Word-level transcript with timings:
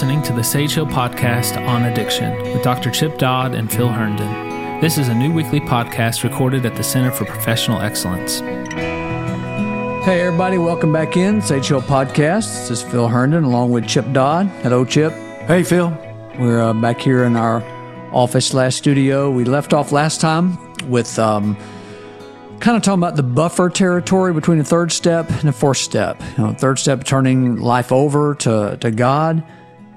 listening 0.00 0.22
to 0.22 0.32
the 0.32 0.42
Sage 0.42 0.76
Hill 0.76 0.86
podcast 0.86 1.62
on 1.68 1.84
addiction 1.84 2.32
with 2.54 2.62
Dr. 2.62 2.90
Chip 2.90 3.18
Dodd 3.18 3.54
and 3.54 3.70
Phil 3.70 3.86
Herndon. 3.86 4.80
This 4.80 4.96
is 4.96 5.08
a 5.08 5.14
new 5.14 5.30
weekly 5.30 5.60
podcast 5.60 6.24
recorded 6.24 6.64
at 6.64 6.74
the 6.74 6.82
Center 6.82 7.10
for 7.10 7.26
Professional 7.26 7.82
Excellence. 7.82 8.38
Hey, 10.06 10.22
everybody, 10.22 10.56
welcome 10.56 10.90
back 10.90 11.18
in. 11.18 11.42
Sage 11.42 11.68
Hill 11.68 11.82
Podcast. 11.82 12.46
This 12.46 12.70
is 12.70 12.82
Phil 12.82 13.08
Herndon 13.08 13.44
along 13.44 13.72
with 13.72 13.86
Chip 13.86 14.10
Dodd. 14.14 14.46
Hello, 14.62 14.86
Chip. 14.86 15.12
Hey, 15.46 15.62
Phil. 15.62 15.90
We're 16.38 16.62
uh, 16.62 16.72
back 16.72 16.98
here 16.98 17.24
in 17.24 17.36
our 17.36 17.62
office 18.10 18.46
slash 18.46 18.76
studio. 18.76 19.30
We 19.30 19.44
left 19.44 19.74
off 19.74 19.92
last 19.92 20.22
time 20.22 20.56
with 20.88 21.18
um, 21.18 21.58
kind 22.58 22.74
of 22.74 22.82
talking 22.82 23.02
about 23.02 23.16
the 23.16 23.22
buffer 23.22 23.68
territory 23.68 24.32
between 24.32 24.56
the 24.56 24.64
third 24.64 24.92
step 24.92 25.28
and 25.28 25.42
the 25.42 25.52
fourth 25.52 25.76
step. 25.76 26.22
You 26.38 26.44
know, 26.44 26.52
third 26.54 26.78
step 26.78 27.04
turning 27.04 27.56
life 27.56 27.92
over 27.92 28.34
to, 28.36 28.78
to 28.80 28.90
God 28.90 29.44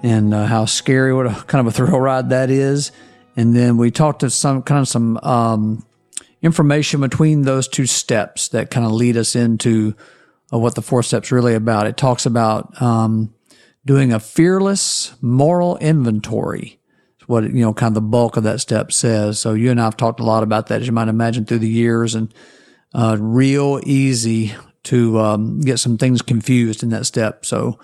and 0.03 0.33
uh, 0.33 0.45
how 0.45 0.65
scary, 0.65 1.13
what 1.13 1.25
a 1.25 1.29
kind 1.47 1.65
of 1.65 1.73
a 1.73 1.75
thrill 1.75 1.99
ride 1.99 2.29
that 2.29 2.51
is. 2.51 2.91
And 3.35 3.55
then 3.55 3.77
we 3.77 3.89
talked 3.89 4.19
to 4.19 4.29
some 4.29 4.61
kind 4.61 4.81
of 4.81 4.87
some 4.87 5.17
um, 5.23 5.83
information 6.41 6.99
between 6.99 7.43
those 7.43 7.67
two 7.67 7.87
steps 7.87 8.49
that 8.49 8.69
kind 8.69 8.85
of 8.85 8.91
lead 8.91 9.17
us 9.17 9.35
into 9.35 9.95
uh, 10.53 10.59
what 10.59 10.75
the 10.75 10.81
four 10.81 11.01
step's 11.01 11.31
really 11.31 11.55
about. 11.55 11.87
It 11.87 11.97
talks 11.97 12.27
about 12.27 12.79
um, 12.79 13.33
doing 13.85 14.13
a 14.13 14.19
fearless 14.19 15.15
moral 15.21 15.77
inventory. 15.77 16.79
It's 17.17 17.27
what 17.27 17.45
you 17.45 17.61
know, 17.61 17.73
kind 17.73 17.91
of 17.91 17.95
the 17.95 18.01
bulk 18.01 18.37
of 18.37 18.43
that 18.43 18.59
step 18.59 18.91
says. 18.91 19.39
So 19.39 19.53
you 19.53 19.71
and 19.71 19.81
I 19.81 19.85
have 19.85 19.97
talked 19.97 20.19
a 20.19 20.25
lot 20.25 20.43
about 20.43 20.67
that, 20.67 20.81
as 20.81 20.87
you 20.87 20.93
might 20.93 21.07
imagine, 21.07 21.45
through 21.45 21.59
the 21.59 21.67
years, 21.67 22.13
and 22.13 22.31
uh, 22.93 23.17
real 23.19 23.79
easy 23.83 24.53
to 24.83 25.19
um, 25.19 25.61
get 25.61 25.79
some 25.79 25.97
things 25.97 26.21
confused 26.21 26.83
in 26.83 26.89
that 26.89 27.05
step. 27.05 27.45
So. 27.45 27.79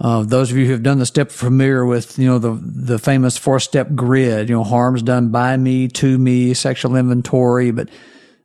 Uh, 0.00 0.22
those 0.22 0.50
of 0.50 0.56
you 0.56 0.64
who 0.64 0.72
have 0.72 0.82
done 0.82 0.98
the 0.98 1.04
step 1.04 1.30
familiar 1.30 1.84
with, 1.84 2.18
you 2.18 2.26
know, 2.26 2.38
the, 2.38 2.58
the 2.62 2.98
famous 2.98 3.36
four 3.36 3.60
step 3.60 3.94
grid, 3.94 4.48
you 4.48 4.54
know, 4.54 4.64
harms 4.64 5.02
done 5.02 5.28
by 5.28 5.56
me, 5.56 5.88
to 5.88 6.16
me, 6.16 6.54
sexual 6.54 6.96
inventory. 6.96 7.70
But 7.70 7.90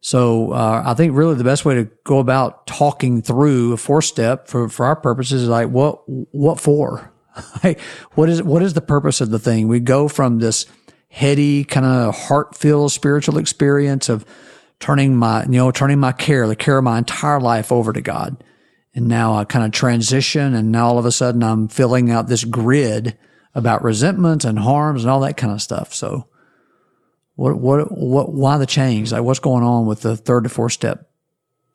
so, 0.02 0.52
uh, 0.52 0.84
I 0.86 0.94
think 0.96 1.16
really 1.16 1.36
the 1.36 1.46
best 1.46 1.64
way 1.64 1.76
to 1.76 1.86
go 2.04 2.20
about 2.20 2.68
talking 2.68 3.22
through 3.22 3.72
a 3.72 3.78
four 3.78 4.02
step 4.02 4.50
for, 4.50 4.68
for 4.68 4.86
our 4.86 4.98
purposes 4.98 5.44
is 5.44 5.50
like, 5.50 5.70
what, 5.70 6.02
what 6.08 6.60
for? 6.60 7.12
like, 7.64 7.80
what 8.16 8.28
is, 8.28 8.44
what 8.44 8.62
is 8.62 8.74
the 8.74 8.82
purpose 8.82 9.22
of 9.22 9.30
the 9.30 9.40
thing? 9.40 9.70
We 9.70 9.80
go 9.80 10.10
from 10.10 10.40
this 10.40 10.66
heady, 11.08 11.64
kind 11.64 11.86
of 11.86 12.16
heart 12.16 12.58
filled 12.58 12.92
spiritual 12.92 13.38
experience 13.38 14.10
of 14.10 14.26
turning 14.82 15.16
my, 15.16 15.44
you 15.46 15.52
know, 15.52 15.72
turning 15.72 16.00
my 16.00 16.12
care, 16.12 16.48
the 16.48 16.56
care 16.58 16.78
of 16.78 16.84
my 16.84 16.98
entire 16.98 17.40
life 17.40 17.72
over 17.72 17.94
to 17.94 18.02
God 18.02 18.44
and 18.96 19.08
now 19.08 19.36
I 19.36 19.44
kind 19.44 19.66
of 19.66 19.72
transition 19.72 20.56
and 20.56 20.72
now 20.72 20.88
all 20.88 20.98
of 20.98 21.06
a 21.06 21.12
sudden 21.12 21.44
I'm 21.44 21.68
filling 21.68 22.10
out 22.10 22.28
this 22.28 22.46
grid 22.46 23.18
about 23.54 23.84
resentments 23.84 24.46
and 24.46 24.58
harms 24.58 25.04
and 25.04 25.12
all 25.12 25.20
that 25.20 25.38
kind 25.38 25.54
of 25.54 25.62
stuff. 25.62 25.94
So 25.94 26.28
what, 27.36 27.58
what, 27.58 27.92
what, 27.92 28.32
why 28.32 28.58
the 28.58 28.66
change? 28.66 29.12
Like 29.12 29.24
what's 29.24 29.40
going 29.40 29.64
on 29.64 29.86
with 29.86 30.02
the 30.02 30.16
third 30.16 30.46
to 30.46 30.50
fourth 30.50 30.72
step 30.72 31.10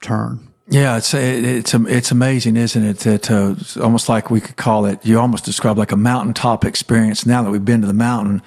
turn? 0.01 0.49
Yeah, 0.71 0.99
it's 0.99 1.13
it's 1.15 1.75
it's 1.75 2.13
amazing, 2.13 2.57
isn't 2.57 2.85
it? 2.85 2.99
That 2.99 3.29
uh, 3.29 3.55
it's 3.59 3.77
almost 3.77 4.09
like 4.09 4.31
we 4.31 4.41
could 4.41 4.57
call 4.57 4.87
it. 4.87 5.05
You 5.05 5.19
almost 5.19 5.45
describe 5.45 5.77
like 5.77 5.91
a 5.91 5.97
mountaintop 5.97 6.65
experience. 6.65 7.27
Now 7.27 7.43
that 7.43 7.51
we've 7.51 7.65
been 7.65 7.81
to 7.81 7.89
the 7.89 7.93
mountain, 7.93 8.41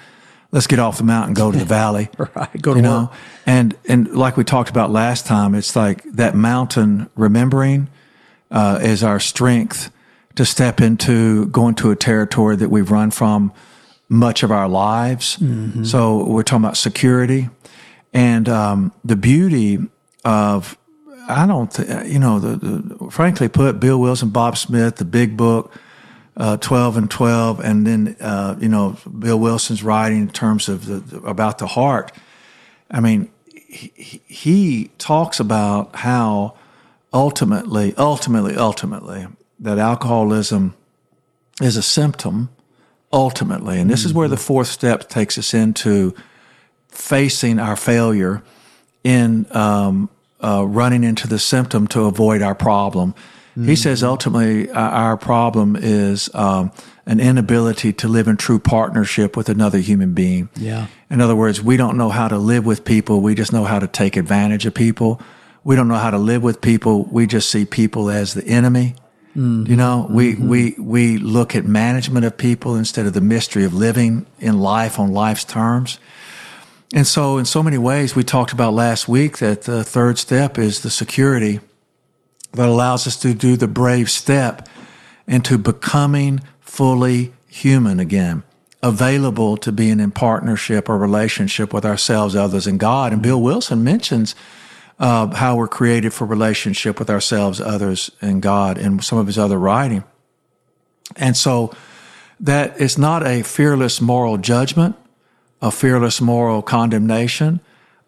let's 0.50 0.66
get 0.66 0.78
off 0.78 0.96
the 0.96 1.04
mountain, 1.04 1.34
go 1.34 1.52
to 1.52 1.58
the 1.58 1.64
valley, 1.66 2.08
right? 2.16 2.62
Go 2.62 2.72
to 2.72 2.80
you 2.80 2.88
work. 2.88 3.10
know, 3.10 3.10
and 3.44 3.76
and 3.86 4.16
like 4.16 4.38
we 4.38 4.44
talked 4.44 4.70
about 4.70 4.90
last 4.90 5.26
time, 5.26 5.54
it's 5.54 5.76
like 5.76 6.02
that 6.12 6.34
mountain 6.34 7.10
remembering 7.14 7.90
uh, 8.54 8.78
is 8.80 9.02
our 9.02 9.20
strength 9.20 9.90
to 10.36 10.44
step 10.46 10.80
into 10.80 11.46
going 11.46 11.74
to 11.74 11.90
a 11.90 11.96
territory 11.96 12.56
that 12.56 12.70
we've 12.70 12.90
run 12.90 13.10
from 13.10 13.52
much 14.08 14.42
of 14.42 14.50
our 14.50 14.68
lives. 14.68 15.36
Mm-hmm. 15.36 15.84
So 15.84 16.24
we're 16.24 16.44
talking 16.44 16.64
about 16.64 16.76
security 16.76 17.50
and 18.12 18.48
um, 18.48 18.92
the 19.04 19.16
beauty 19.16 19.78
of 20.24 20.78
I 21.26 21.46
don't 21.46 21.72
th- 21.72 22.06
you 22.06 22.18
know 22.18 22.38
the, 22.38 22.56
the, 22.56 23.10
frankly 23.10 23.48
put 23.48 23.80
Bill 23.80 23.98
Wilson, 23.98 24.30
Bob 24.30 24.56
Smith, 24.56 24.96
the 24.96 25.04
Big 25.04 25.36
Book. 25.36 25.72
Uh, 26.36 26.56
12 26.56 26.96
and 26.96 27.10
12 27.12 27.60
and 27.60 27.86
then 27.86 28.16
uh, 28.18 28.56
you 28.58 28.68
know 28.68 28.98
bill 29.20 29.38
wilson's 29.38 29.84
writing 29.84 30.22
in 30.22 30.28
terms 30.28 30.68
of 30.68 30.86
the, 30.86 30.96
the 30.96 31.18
about 31.18 31.58
the 31.58 31.66
heart 31.68 32.10
i 32.90 32.98
mean 32.98 33.30
he, 33.46 34.20
he 34.26 34.90
talks 34.98 35.38
about 35.38 35.94
how 35.94 36.56
ultimately, 37.14 37.94
ultimately, 37.96 38.56
ultimately, 38.56 39.26
that 39.60 39.78
alcoholism 39.78 40.74
is 41.62 41.76
a 41.76 41.82
symptom, 41.82 42.50
ultimately. 43.12 43.80
And 43.80 43.88
this 43.88 44.00
mm-hmm. 44.00 44.08
is 44.08 44.14
where 44.14 44.28
the 44.28 44.36
fourth 44.36 44.66
step 44.66 45.08
takes 45.08 45.38
us 45.38 45.54
into 45.54 46.14
facing 46.88 47.58
our 47.58 47.76
failure 47.76 48.42
in 49.04 49.46
um, 49.56 50.10
uh, 50.42 50.66
running 50.66 51.04
into 51.04 51.28
the 51.28 51.38
symptom 51.38 51.86
to 51.88 52.02
avoid 52.02 52.42
our 52.42 52.54
problem. 52.54 53.14
Mm-hmm. 53.52 53.68
He 53.68 53.76
says 53.76 54.02
ultimately 54.02 54.68
our 54.72 55.16
problem 55.16 55.76
is 55.76 56.28
um, 56.34 56.72
an 57.06 57.20
inability 57.20 57.92
to 57.92 58.08
live 58.08 58.26
in 58.26 58.36
true 58.36 58.58
partnership 58.58 59.36
with 59.36 59.48
another 59.48 59.78
human 59.78 60.12
being. 60.12 60.48
Yeah. 60.56 60.88
In 61.08 61.20
other 61.20 61.36
words, 61.36 61.62
we 61.62 61.76
don't 61.76 61.96
know 61.96 62.08
how 62.08 62.26
to 62.26 62.38
live 62.38 62.66
with 62.66 62.84
people. 62.84 63.20
We 63.20 63.36
just 63.36 63.52
know 63.52 63.64
how 63.64 63.78
to 63.78 63.86
take 63.86 64.16
advantage 64.16 64.66
of 64.66 64.74
people 64.74 65.20
we 65.64 65.76
don't 65.76 65.88
know 65.88 65.94
how 65.94 66.10
to 66.10 66.18
live 66.18 66.42
with 66.42 66.60
people. 66.60 67.04
We 67.04 67.26
just 67.26 67.50
see 67.50 67.64
people 67.64 68.10
as 68.10 68.34
the 68.34 68.44
enemy. 68.46 68.94
Mm-hmm. 69.30 69.70
You 69.70 69.76
know, 69.76 70.06
we, 70.10 70.34
mm-hmm. 70.34 70.48
we, 70.48 70.74
we 70.78 71.18
look 71.18 71.56
at 71.56 71.64
management 71.64 72.24
of 72.24 72.36
people 72.36 72.76
instead 72.76 73.06
of 73.06 73.14
the 73.14 73.20
mystery 73.20 73.64
of 73.64 73.74
living 73.74 74.26
in 74.38 74.60
life 74.60 74.98
on 75.00 75.12
life's 75.12 75.44
terms. 75.44 75.98
And 76.92 77.06
so, 77.06 77.38
in 77.38 77.44
so 77.44 77.62
many 77.62 77.78
ways, 77.78 78.14
we 78.14 78.22
talked 78.22 78.52
about 78.52 78.74
last 78.74 79.08
week 79.08 79.38
that 79.38 79.62
the 79.62 79.82
third 79.82 80.18
step 80.18 80.58
is 80.58 80.82
the 80.82 80.90
security 80.90 81.58
that 82.52 82.68
allows 82.68 83.06
us 83.08 83.16
to 83.16 83.34
do 83.34 83.56
the 83.56 83.66
brave 83.66 84.08
step 84.08 84.68
into 85.26 85.58
becoming 85.58 86.40
fully 86.60 87.32
human 87.48 87.98
again, 87.98 88.44
available 88.80 89.56
to 89.56 89.72
being 89.72 89.98
in 89.98 90.12
partnership 90.12 90.88
or 90.88 90.96
relationship 90.96 91.72
with 91.72 91.84
ourselves, 91.84 92.36
others, 92.36 92.66
and 92.66 92.78
God. 92.78 93.12
And 93.12 93.22
Bill 93.22 93.42
Wilson 93.42 93.82
mentions 93.82 94.36
uh, 94.98 95.34
how 95.34 95.56
we're 95.56 95.68
created 95.68 96.12
for 96.12 96.26
relationship 96.26 96.98
with 96.98 97.10
ourselves, 97.10 97.60
others, 97.60 98.10
and 98.20 98.40
God, 98.40 98.78
and 98.78 99.02
some 99.02 99.18
of 99.18 99.26
his 99.26 99.38
other 99.38 99.58
writing. 99.58 100.04
And 101.16 101.36
so 101.36 101.74
that 102.40 102.80
it's 102.80 102.98
not 102.98 103.26
a 103.26 103.42
fearless 103.42 104.00
moral 104.00 104.38
judgment, 104.38 104.96
a 105.60 105.70
fearless 105.70 106.20
moral 106.20 106.62
condemnation, 106.62 107.60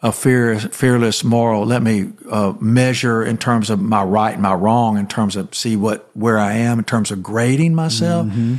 a 0.02 0.12
fear, 0.12 0.58
fearless 0.58 1.24
moral, 1.24 1.64
let 1.64 1.82
me 1.82 2.12
uh, 2.30 2.52
measure 2.60 3.24
in 3.24 3.38
terms 3.38 3.70
of 3.70 3.80
my 3.80 4.02
right 4.02 4.34
and 4.34 4.42
my 4.42 4.54
wrong, 4.54 4.98
in 4.98 5.06
terms 5.06 5.36
of 5.36 5.54
see 5.54 5.74
what, 5.74 6.10
where 6.14 6.38
I 6.38 6.52
am, 6.54 6.78
in 6.78 6.84
terms 6.84 7.10
of 7.10 7.22
grading 7.22 7.74
myself. 7.74 8.26
Mm-hmm. 8.26 8.56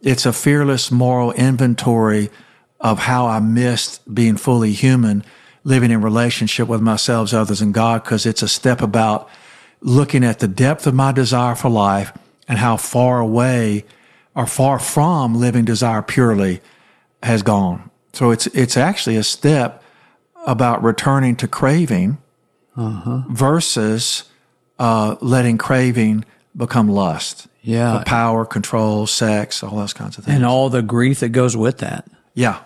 It's 0.00 0.26
a 0.26 0.32
fearless 0.32 0.90
moral 0.90 1.32
inventory 1.32 2.30
of 2.80 2.98
how 2.98 3.26
I 3.26 3.38
missed 3.38 4.12
being 4.12 4.36
fully 4.36 4.72
human 4.72 5.24
living 5.64 5.90
in 5.90 6.02
relationship 6.02 6.68
with 6.68 6.80
myself, 6.80 7.32
others, 7.32 7.60
and 7.60 7.72
God, 7.72 8.02
because 8.02 8.26
it's 8.26 8.42
a 8.42 8.48
step 8.48 8.82
about 8.82 9.28
looking 9.80 10.24
at 10.24 10.38
the 10.38 10.48
depth 10.48 10.86
of 10.86 10.94
my 10.94 11.12
desire 11.12 11.54
for 11.54 11.68
life 11.68 12.12
and 12.48 12.58
how 12.58 12.76
far 12.76 13.20
away 13.20 13.84
or 14.34 14.46
far 14.46 14.78
from 14.78 15.34
living 15.34 15.64
desire 15.64 16.02
purely 16.02 16.60
has 17.22 17.42
gone. 17.42 17.90
So 18.12 18.30
it's 18.30 18.46
it's 18.48 18.76
actually 18.76 19.16
a 19.16 19.22
step 19.22 19.82
about 20.46 20.82
returning 20.82 21.36
to 21.36 21.48
craving 21.48 22.18
uh-huh. 22.76 23.22
versus 23.28 24.24
uh, 24.78 25.16
letting 25.20 25.58
craving 25.58 26.24
become 26.56 26.88
lust. 26.88 27.48
Yeah, 27.62 28.02
power, 28.04 28.44
control, 28.44 29.06
sex, 29.06 29.62
all 29.62 29.76
those 29.76 29.92
kinds 29.92 30.18
of 30.18 30.24
things, 30.24 30.34
and 30.34 30.44
all 30.44 30.68
the 30.68 30.82
grief 30.82 31.20
that 31.20 31.28
goes 31.28 31.56
with 31.56 31.78
that. 31.78 32.08
Yeah, 32.34 32.58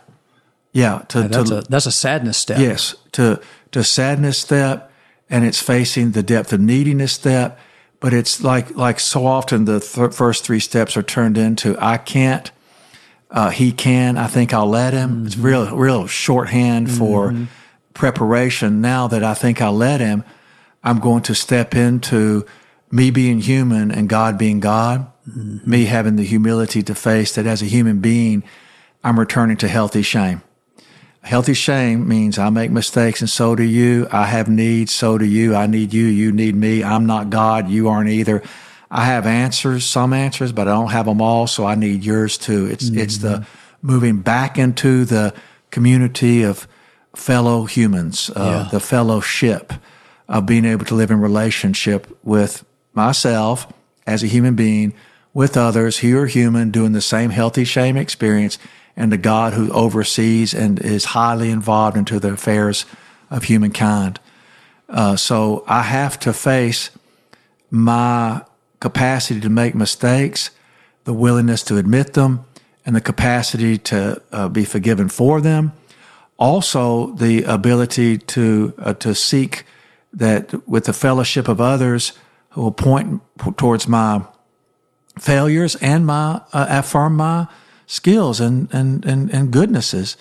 yeah, 0.77 0.99
to, 1.09 1.23
that's, 1.23 1.49
to, 1.49 1.59
a, 1.59 1.63
that's 1.63 1.87
a 1.87 1.91
sadness 1.91 2.37
step. 2.37 2.59
Yes, 2.59 2.95
to 3.13 3.41
to 3.73 3.83
sadness 3.83 4.37
step, 4.37 4.93
and 5.31 5.43
it's 5.43 5.61
facing 5.61 6.11
the 6.11 6.23
depth 6.23 6.53
of 6.53 6.61
neediness 6.61 7.13
step. 7.15 7.59
But 7.99 8.13
it's 8.13 8.43
like 8.43 8.77
like 8.77 9.01
so 9.01 9.25
often 9.25 9.65
the 9.65 9.81
th- 9.81 10.13
first 10.13 10.45
three 10.45 10.61
steps 10.61 10.95
are 10.99 11.03
turned 11.03 11.39
into 11.39 11.79
I 11.81 11.97
can't, 11.97 12.51
uh, 13.31 13.49
he 13.49 13.73
can. 13.73 14.19
I 14.19 14.27
think 14.27 14.53
I'll 14.53 14.69
let 14.69 14.93
him. 14.93 15.11
Mm-hmm. 15.11 15.27
It's 15.27 15.39
real 15.39 15.75
real 15.75 16.07
shorthand 16.07 16.89
mm-hmm. 16.89 16.99
for 16.99 17.49
preparation. 17.95 18.83
Now 18.83 19.09
that 19.09 19.25
I 19.25 19.33
think 19.33 19.63
I'll 19.63 19.73
let 19.73 20.01
him, 20.01 20.25
I'm 20.85 20.99
going 20.99 21.23
to 21.23 21.35
step 21.35 21.75
into 21.75 22.45
me 22.91 23.11
being 23.11 23.41
human 23.41 23.91
and 23.91 24.11
God 24.11 24.37
being 24.37 24.61
God. 24.61 25.11
Mm-hmm. 25.27 25.71
Me 25.71 25.87
having 25.87 26.17
the 26.17 26.25
humility 26.25 26.83
to 26.83 26.95
face 26.95 27.35
that 27.35 27.47
as 27.47 27.63
a 27.63 27.67
human 27.67 28.01
being, 28.01 28.45
I'm 29.03 29.19
returning 29.19 29.57
to 29.57 29.69
healthy 29.69 30.03
shame. 30.03 30.43
Healthy 31.27 31.55
shame 31.55 32.07
means 32.07 32.39
I 32.39 32.51
make 32.51 32.71
mistakes 32.71 33.21
and 33.21 33.29
so 33.29 33.57
do 33.57 33.65
you. 33.65 34.07
I 34.13 34.27
have 34.27 34.49
needs, 34.49 34.93
so 34.93 35.19
do 35.19 35.25
you. 35.25 35.57
I 35.57 35.67
need 35.67 35.93
you, 35.93 36.05
you 36.05 36.31
need 36.31 36.55
me. 36.55 36.85
I'm 36.85 37.05
not 37.05 37.31
God, 37.31 37.69
you 37.69 37.89
aren't 37.89 38.11
either. 38.11 38.43
I 38.93 39.07
have 39.07 39.27
answers, 39.27 39.85
some 39.85 40.13
answers, 40.13 40.53
but 40.53 40.69
I 40.69 40.71
don't 40.73 40.93
have 40.93 41.07
them 41.07 41.21
all, 41.21 41.49
so 41.49 41.67
I 41.67 41.75
need 41.75 42.05
yours 42.05 42.39
too. 42.39 42.67
It's 42.67 42.89
it's 42.91 43.19
the 43.19 43.45
moving 43.83 44.21
back 44.21 44.57
into 44.57 45.05
the 45.05 45.35
community 45.73 46.43
of 46.45 46.69
fellow 47.17 47.65
humans, 47.65 48.31
uh, 48.37 48.41
Yeah. 48.65 48.69
the 48.71 48.81
fellowship 48.81 49.73
of 50.29 50.47
being 50.47 50.65
able 50.65 50.85
to 50.85 50.95
live 50.95 51.11
in 51.11 51.19
relationship 51.21 52.07
with 52.23 52.65
myself 52.95 53.67
as 54.07 54.23
a 54.23 54.29
human 54.29 54.55
being, 54.55 54.95
with 55.35 55.57
others 55.57 55.99
who 55.99 56.17
are 56.19 56.27
human, 56.27 56.71
doing 56.71 56.93
the 56.93 57.01
same 57.01 57.31
healthy 57.31 57.65
shame 57.65 57.97
experience, 57.97 58.59
and 58.97 59.13
the 59.13 59.19
God 59.19 59.53
who 59.53 59.71
oversees 59.73 60.55
and 60.55 60.81
is 60.81 61.07
highly 61.07 61.51
involved 61.51 61.97
into 61.97 62.19
the 62.19 62.33
affairs 62.33 62.87
of 63.31 63.45
humankind. 63.45 64.19
Uh, 64.89 65.17
so 65.17 65.65
I 65.67 65.83
have 65.83 66.19
to 66.21 66.33
face 66.33 66.91
my 67.71 68.43
capacity 68.81 69.41
to 69.41 69.51
make 69.51 69.75
mistakes, 69.75 70.51
the 71.05 71.13
willingness 71.13 71.63
to 71.65 71.77
admit 71.77 72.15
them, 72.15 72.45
and 72.85 72.95
the 72.95 73.01
capacity 73.01 73.79
to 73.79 74.23
uh, 74.33 74.49
be 74.49 74.65
forgiven 74.65 75.09
for 75.09 75.41
them. 75.41 75.73
Also, 76.39 77.13
the 77.15 77.43
ability 77.45 78.19
to 78.19 78.73
uh, 78.79 78.93
to 78.95 79.15
seek 79.15 79.65
that 80.13 80.69
with 80.69 80.85
the 80.85 80.93
fellowship 80.93 81.49
of 81.49 81.61
others 81.61 82.13
who 82.51 82.63
will 82.63 82.73
point 82.73 83.23
towards 83.57 83.89
my 83.89 84.23
failures 85.19 85.77
and 85.77 86.07
my 86.07 86.41
uh, 86.53 86.67
affirm 86.69 87.17
my 87.17 87.47
skills 87.87 88.41
and 88.41 88.69
and 88.73 89.05
and, 89.05 89.31
and 89.33 89.51
goodnesses. 89.51 90.17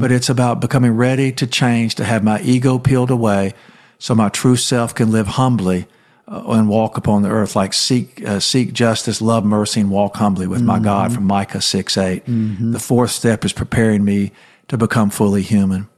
But 0.00 0.10
it's 0.10 0.28
about 0.28 0.60
becoming 0.60 0.92
ready 0.92 1.32
to 1.32 1.46
change, 1.46 1.94
to 1.96 2.04
have 2.04 2.24
my 2.24 2.40
ego 2.40 2.78
peeled 2.78 3.10
away, 3.10 3.52
so 3.98 4.14
my 4.14 4.28
true 4.28 4.56
self 4.56 4.94
can 4.94 5.10
live 5.12 5.26
humbly 5.26 5.86
uh, 6.26 6.42
and 6.46 6.68
walk 6.68 6.96
upon 6.96 7.22
the 7.22 7.28
earth. 7.28 7.54
Like 7.54 7.72
seek 7.74 8.22
uh, 8.26 8.40
seek 8.40 8.72
justice, 8.72 9.20
love 9.20 9.44
mercy, 9.44 9.80
and 9.80 9.90
walk 9.90 10.16
humbly 10.16 10.46
with 10.46 10.62
my 10.62 10.78
God 10.78 11.12
from 11.14 11.24
Micah 11.24 11.60
six 11.60 11.96
eight. 11.96 12.24
The 12.72 12.78
fourth 12.80 13.10
step 13.10 13.44
is 13.44 13.52
preparing 13.52 14.04
me 14.04 14.32
to 14.68 14.76
become 14.78 15.10
fully 15.10 15.42
human. 15.42 15.88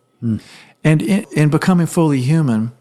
And 0.83 1.03
in, 1.03 1.25
in 1.33 1.51
becoming 1.51 1.87
fully 1.87 2.21
human, 2.21 2.73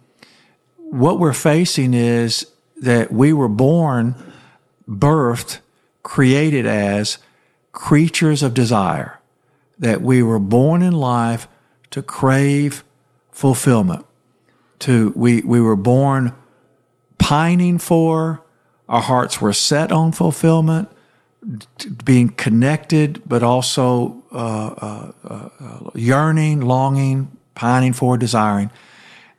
what 0.77 1.19
we're 1.19 1.33
facing 1.33 1.93
is 1.93 2.47
that 2.81 3.11
we 3.11 3.31
were 3.33 3.47
born, 3.49 4.15
birthed, 4.87 5.59
created 6.03 6.65
as 6.65 7.17
creatures 7.73 8.41
of 8.41 8.53
desire, 8.53 9.19
that 9.77 10.01
we 10.01 10.23
were 10.23 10.39
born 10.39 10.81
in 10.81 10.93
life 10.93 11.47
to 11.91 12.01
crave 12.01 12.83
fulfillment. 13.31 14.05
To 14.79 15.11
we 15.15 15.41
we 15.41 15.59
were 15.59 15.75
born 15.75 16.33
pining 17.17 17.77
for, 17.79 18.41
our 18.87 19.01
hearts 19.01 19.41
were 19.41 19.53
set 19.53 19.91
on 19.91 20.11
fulfillment, 20.11 20.89
being 22.05 22.29
connected, 22.29 23.21
but 23.25 23.43
also 23.43 24.23
uh, 24.31 25.11
uh, 25.27 25.49
uh, 25.59 25.89
yearning, 25.95 26.61
longing, 26.61 27.37
pining 27.55 27.93
for, 27.93 28.17
desiring, 28.17 28.71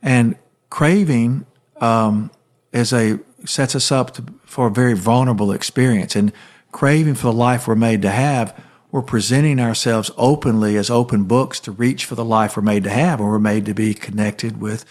and 0.03 0.37
craving 0.71 1.47
um, 1.81 2.31
is 2.73 2.93
a 2.93 3.19
sets 3.45 3.75
us 3.75 3.93
up 3.93 4.15
to, 4.15 4.25
for 4.45 4.67
a 4.67 4.71
very 4.71 4.95
vulnerable 4.95 5.53
experience. 5.53 6.17
And 6.17 6.33
craving 6.75 7.15
for 7.15 7.29
the 7.29 7.33
life 7.33 7.69
we're 7.69 7.77
made 7.77 8.03
to 8.03 8.11
have, 8.11 8.53
we're 8.91 9.01
presenting 9.01 9.61
ourselves 9.61 10.11
openly 10.17 10.77
as 10.77 10.91
open 10.91 11.23
books 11.23 11.61
to 11.61 11.71
reach 11.71 12.05
for 12.05 12.17
the 12.17 12.25
life 12.25 12.57
we're 12.57 12.65
made 12.65 12.83
to 12.83 12.91
have, 12.91 13.21
and 13.21 13.29
we're 13.29 13.39
made 13.39 13.65
to 13.65 13.73
be 13.73 13.95
connected 13.95 14.61
with 14.61 14.85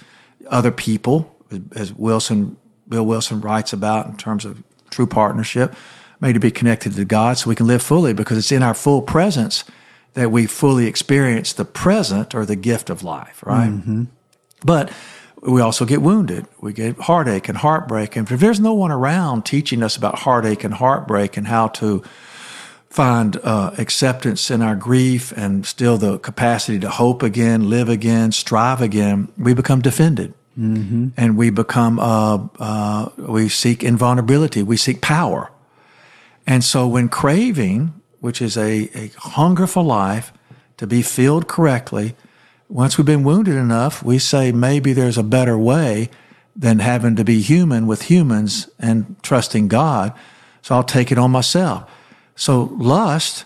other 0.48 0.72
people, 0.72 1.36
as 1.76 1.94
Wilson 1.94 2.56
Bill 2.88 3.06
Wilson 3.06 3.42
writes 3.42 3.74
about 3.74 4.06
in 4.08 4.16
terms 4.16 4.46
of 4.46 4.64
true 4.92 5.06
partnership, 5.06 5.76
made 6.22 6.34
to 6.34 6.40
be 6.40 6.52
connected 6.52 6.96
to 6.96 7.04
God 7.04 7.38
so 7.38 7.50
we 7.50 7.56
can 7.56 7.68
live 7.68 7.82
fully 7.82 8.14
because 8.14 8.38
it's 8.38 8.52
in 8.54 8.64
our 8.64 8.74
full 8.74 9.02
presence 9.02 9.66
that 10.14 10.32
we 10.32 10.46
fully 10.46 10.88
experience 10.88 11.52
the 11.52 11.66
present 11.66 12.34
or 12.34 12.46
the 12.46 12.56
gift 12.56 12.90
of 12.90 13.04
life, 13.04 13.44
right? 13.46 13.70
Mm-hmm. 13.70 14.06
But 14.64 14.90
we 15.46 15.62
also 15.62 15.86
get 15.86 16.02
wounded. 16.02 16.48
We 16.62 16.74
get 16.74 16.98
heartache 16.98 17.50
and 17.50 17.58
heartbreak. 17.58 18.16
And 18.16 18.30
if 18.30 18.40
there's 18.40 18.60
no 18.60 18.74
one 18.74 18.92
around 18.92 19.46
teaching 19.46 19.84
us 19.84 19.96
about 19.98 20.20
heartache 20.20 20.64
and 20.64 20.74
heartbreak 20.74 21.38
and 21.38 21.48
how 21.48 21.68
to 21.70 22.04
find 22.90 23.38
uh, 23.38 23.72
acceptance 23.78 24.52
in 24.52 24.62
our 24.62 24.76
grief 24.76 25.32
and 25.36 25.66
still 25.66 25.98
the 25.98 26.20
capacity 26.20 26.80
to 26.80 26.90
hope 26.90 27.24
again, 27.24 27.70
live 27.70 27.90
again, 27.90 28.32
strive 28.32 28.82
again, 28.82 29.28
we 29.38 29.54
become 29.54 29.82
defended. 29.82 30.34
And 31.18 31.36
we 31.36 31.50
become, 31.50 32.00
uh, 32.00 32.48
uh, 32.60 33.10
we 33.18 33.50
seek 33.50 33.84
invulnerability, 33.84 34.62
we 34.62 34.78
seek 34.78 35.02
power. 35.02 35.52
And 36.46 36.64
so 36.64 36.88
when 36.88 37.10
craving, 37.10 38.00
which 38.20 38.42
is 38.42 38.56
a, 38.56 38.90
a 38.94 39.12
hunger 39.18 39.66
for 39.66 39.84
life 39.84 40.32
to 40.78 40.86
be 40.86 41.02
filled 41.02 41.48
correctly, 41.48 42.16
once 42.70 42.98
we've 42.98 43.06
been 43.06 43.24
wounded 43.24 43.56
enough, 43.56 44.04
we 44.04 44.20
say 44.20 44.52
maybe 44.52 44.94
there's 44.94 45.18
a 45.18 45.24
better 45.24 45.58
way 45.58 46.10
than 46.56 46.80
having 46.80 47.16
to 47.16 47.24
be 47.24 47.42
human 47.42 47.88
with 47.88 48.04
humans 48.04 48.70
and 48.80 49.16
trusting 49.24 49.68
God. 49.68 50.14
So 50.62 50.76
I'll 50.76 50.84
take 50.84 51.12
it 51.12 51.18
on 51.18 51.32
myself. 51.32 51.90
So 52.36 52.76
lust 52.78 53.46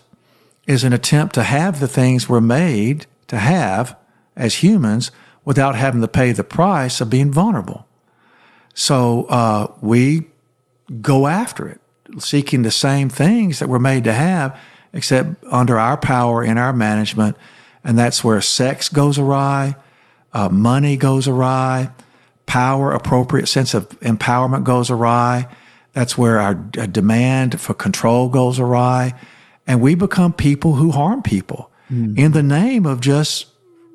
is 0.66 0.84
an 0.84 0.92
attempt 0.92 1.34
to 1.34 1.42
have 1.42 1.80
the 1.80 1.88
things 1.88 2.28
we're 2.28 2.40
made 2.40 3.06
to 3.28 3.38
have 3.38 3.96
as 4.36 4.56
humans 4.56 5.10
without 5.44 5.74
having 5.74 6.00
to 6.00 6.08
pay 6.08 6.32
the 6.32 6.44
price 6.44 7.00
of 7.00 7.10
being 7.10 7.32
vulnerable. 7.32 7.86
So 8.74 9.24
uh, 9.24 9.72
we 9.80 10.26
go 11.00 11.26
after 11.26 11.68
it, 11.68 11.80
seeking 12.18 12.62
the 12.62 12.70
same 12.70 13.08
things 13.08 13.58
that 13.58 13.68
we're 13.68 13.78
made 13.78 14.04
to 14.04 14.12
have, 14.12 14.58
except 14.92 15.42
under 15.50 15.78
our 15.78 15.96
power 15.96 16.44
in 16.44 16.58
our 16.58 16.72
management. 16.72 17.36
And 17.88 17.98
that's 17.98 18.22
where 18.22 18.38
sex 18.42 18.90
goes 18.90 19.18
awry, 19.18 19.74
uh, 20.34 20.50
money 20.50 20.98
goes 20.98 21.26
awry, 21.26 21.90
power, 22.44 22.92
appropriate 22.92 23.46
sense 23.46 23.72
of 23.72 23.88
empowerment 24.00 24.64
goes 24.64 24.90
awry. 24.90 25.48
That's 25.94 26.18
where 26.18 26.38
our 26.38 26.52
uh, 26.76 26.84
demand 26.84 27.58
for 27.58 27.72
control 27.72 28.28
goes 28.28 28.58
awry. 28.60 29.14
And 29.66 29.80
we 29.80 29.94
become 29.94 30.34
people 30.34 30.74
who 30.74 30.90
harm 30.90 31.22
people 31.22 31.70
in 32.18 32.32
the 32.32 32.42
name 32.42 32.84
of 32.84 33.00
just 33.00 33.46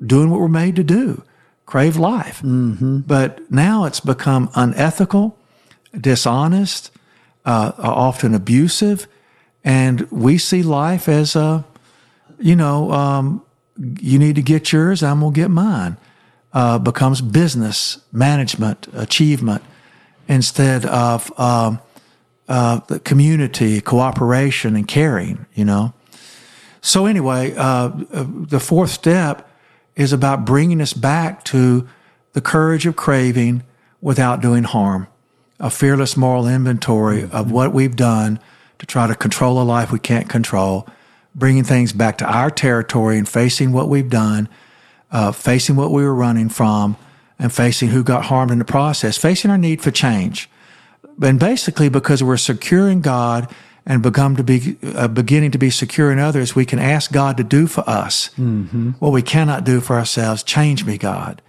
doing 0.04 0.28
what 0.28 0.40
we're 0.40 0.48
made 0.48 0.74
to 0.74 0.84
do 0.84 1.22
crave 1.64 1.96
life. 1.96 2.40
But 3.06 3.48
now 3.48 3.84
it's 3.84 4.00
become 4.00 4.50
unethical, 4.56 5.38
dishonest, 5.98 6.90
uh, 7.44 7.72
often 7.78 8.34
abusive. 8.34 9.06
And 9.62 10.10
we 10.10 10.36
see 10.36 10.64
life 10.64 11.08
as 11.08 11.36
a, 11.36 11.64
you 12.40 12.56
know, 12.56 12.90
um, 12.90 13.43
you 13.78 14.18
need 14.18 14.36
to 14.36 14.42
get 14.42 14.72
yours, 14.72 15.02
I'm 15.02 15.20
going 15.20 15.32
to 15.32 15.40
get 15.40 15.50
mine. 15.50 15.96
Uh, 16.52 16.78
becomes 16.78 17.20
business, 17.20 17.98
management, 18.12 18.86
achievement, 18.94 19.62
instead 20.28 20.86
of 20.86 21.32
um, 21.38 21.80
uh, 22.48 22.80
the 22.86 23.00
community, 23.00 23.80
cooperation, 23.80 24.76
and 24.76 24.86
caring, 24.86 25.46
you 25.54 25.64
know. 25.64 25.92
So, 26.80 27.06
anyway, 27.06 27.54
uh, 27.54 27.62
uh, 27.62 28.26
the 28.28 28.60
fourth 28.60 28.90
step 28.90 29.50
is 29.96 30.12
about 30.12 30.44
bringing 30.44 30.80
us 30.80 30.92
back 30.92 31.44
to 31.44 31.88
the 32.34 32.40
courage 32.40 32.86
of 32.86 32.94
craving 32.94 33.62
without 34.00 34.42
doing 34.42 34.64
harm, 34.64 35.06
a 35.58 35.70
fearless 35.70 36.16
moral 36.16 36.46
inventory 36.46 37.28
of 37.30 37.50
what 37.50 37.72
we've 37.72 37.96
done 37.96 38.38
to 38.78 38.86
try 38.86 39.06
to 39.06 39.14
control 39.14 39.60
a 39.60 39.64
life 39.64 39.90
we 39.90 39.98
can't 39.98 40.28
control, 40.28 40.86
bringing 41.34 41.64
things 41.64 41.92
back 41.92 42.18
to 42.18 42.24
our 42.24 42.50
territory 42.50 43.18
and 43.18 43.28
facing 43.28 43.72
what 43.72 43.88
we've 43.88 44.10
done, 44.10 44.48
uh, 45.10 45.32
facing 45.32 45.76
what 45.76 45.90
we 45.90 46.02
were 46.02 46.14
running 46.14 46.48
from, 46.48 46.96
and 47.38 47.52
facing 47.52 47.88
who 47.88 48.04
got 48.04 48.26
harmed 48.26 48.50
in 48.50 48.58
the 48.58 48.64
process, 48.64 49.16
facing 49.16 49.50
our 49.50 49.58
need 49.58 49.82
for 49.82 49.90
change. 49.90 50.48
And 51.22 51.38
basically, 51.38 51.88
because 51.88 52.22
we're 52.22 52.36
secure 52.36 52.88
in 52.88 53.00
God 53.00 53.52
and 53.86 54.02
become 54.02 54.36
to 54.36 54.42
be 54.42 54.76
uh, 54.94 55.08
beginning 55.08 55.50
to 55.50 55.58
be 55.58 55.70
secure 55.70 56.10
in 56.10 56.18
others, 56.18 56.54
we 56.54 56.64
can 56.64 56.78
ask 56.78 57.12
God 57.12 57.36
to 57.36 57.44
do 57.44 57.66
for 57.66 57.88
us 57.88 58.30
what 58.98 59.12
we 59.12 59.22
cannot 59.22 59.64
do 59.64 59.80
for 59.80 59.96
ourselves. 59.96 60.42
Change 60.42 60.84
me, 60.84 60.96
God. 60.96 61.42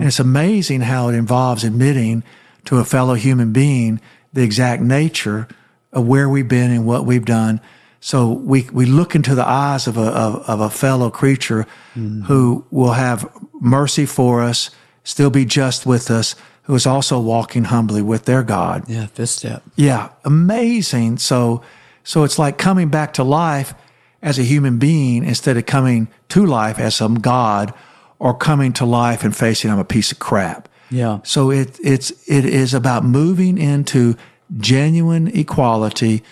And 0.00 0.02
it's 0.02 0.18
amazing 0.18 0.80
how 0.82 1.08
it 1.08 1.14
involves 1.14 1.62
admitting 1.64 2.22
to 2.64 2.78
a 2.78 2.84
fellow 2.84 3.14
human 3.14 3.52
being 3.52 4.00
the 4.32 4.42
exact 4.42 4.82
nature 4.82 5.46
of 5.92 6.06
where 6.06 6.28
we've 6.28 6.48
been 6.48 6.70
and 6.70 6.86
what 6.86 7.04
we've 7.04 7.24
done. 7.24 7.60
So 8.04 8.28
we, 8.28 8.68
we 8.70 8.84
look 8.84 9.14
into 9.14 9.34
the 9.34 9.48
eyes 9.48 9.86
of 9.86 9.96
a, 9.96 10.08
of, 10.08 10.46
of 10.46 10.60
a 10.60 10.68
fellow 10.68 11.08
creature 11.08 11.66
mm-hmm. 11.96 12.24
who 12.24 12.66
will 12.70 12.92
have 12.92 13.26
mercy 13.62 14.04
for 14.04 14.42
us, 14.42 14.68
still 15.04 15.30
be 15.30 15.46
just 15.46 15.86
with 15.86 16.10
us, 16.10 16.36
who 16.64 16.74
is 16.74 16.84
also 16.84 17.18
walking 17.18 17.64
humbly 17.64 18.02
with 18.02 18.26
their 18.26 18.42
God. 18.42 18.84
Yeah, 18.88 19.06
fifth 19.06 19.30
step. 19.30 19.62
Yeah, 19.74 20.10
amazing. 20.22 21.16
So, 21.16 21.62
so 22.02 22.24
it's 22.24 22.38
like 22.38 22.58
coming 22.58 22.90
back 22.90 23.14
to 23.14 23.24
life 23.24 23.72
as 24.20 24.38
a 24.38 24.42
human 24.42 24.76
being 24.76 25.24
instead 25.24 25.56
of 25.56 25.64
coming 25.64 26.08
to 26.28 26.44
life 26.44 26.78
as 26.78 26.94
some 26.94 27.14
God 27.14 27.72
or 28.18 28.34
coming 28.34 28.74
to 28.74 28.84
life 28.84 29.24
and 29.24 29.34
facing 29.34 29.70
I'm 29.70 29.78
a 29.78 29.84
piece 29.84 30.12
of 30.12 30.18
crap. 30.18 30.68
Yeah. 30.90 31.20
So 31.22 31.50
it 31.50 31.78
it's 31.82 32.10
it 32.28 32.44
is 32.44 32.74
about 32.74 33.02
moving 33.02 33.56
into 33.56 34.14
genuine 34.58 35.28
equality, 35.28 36.22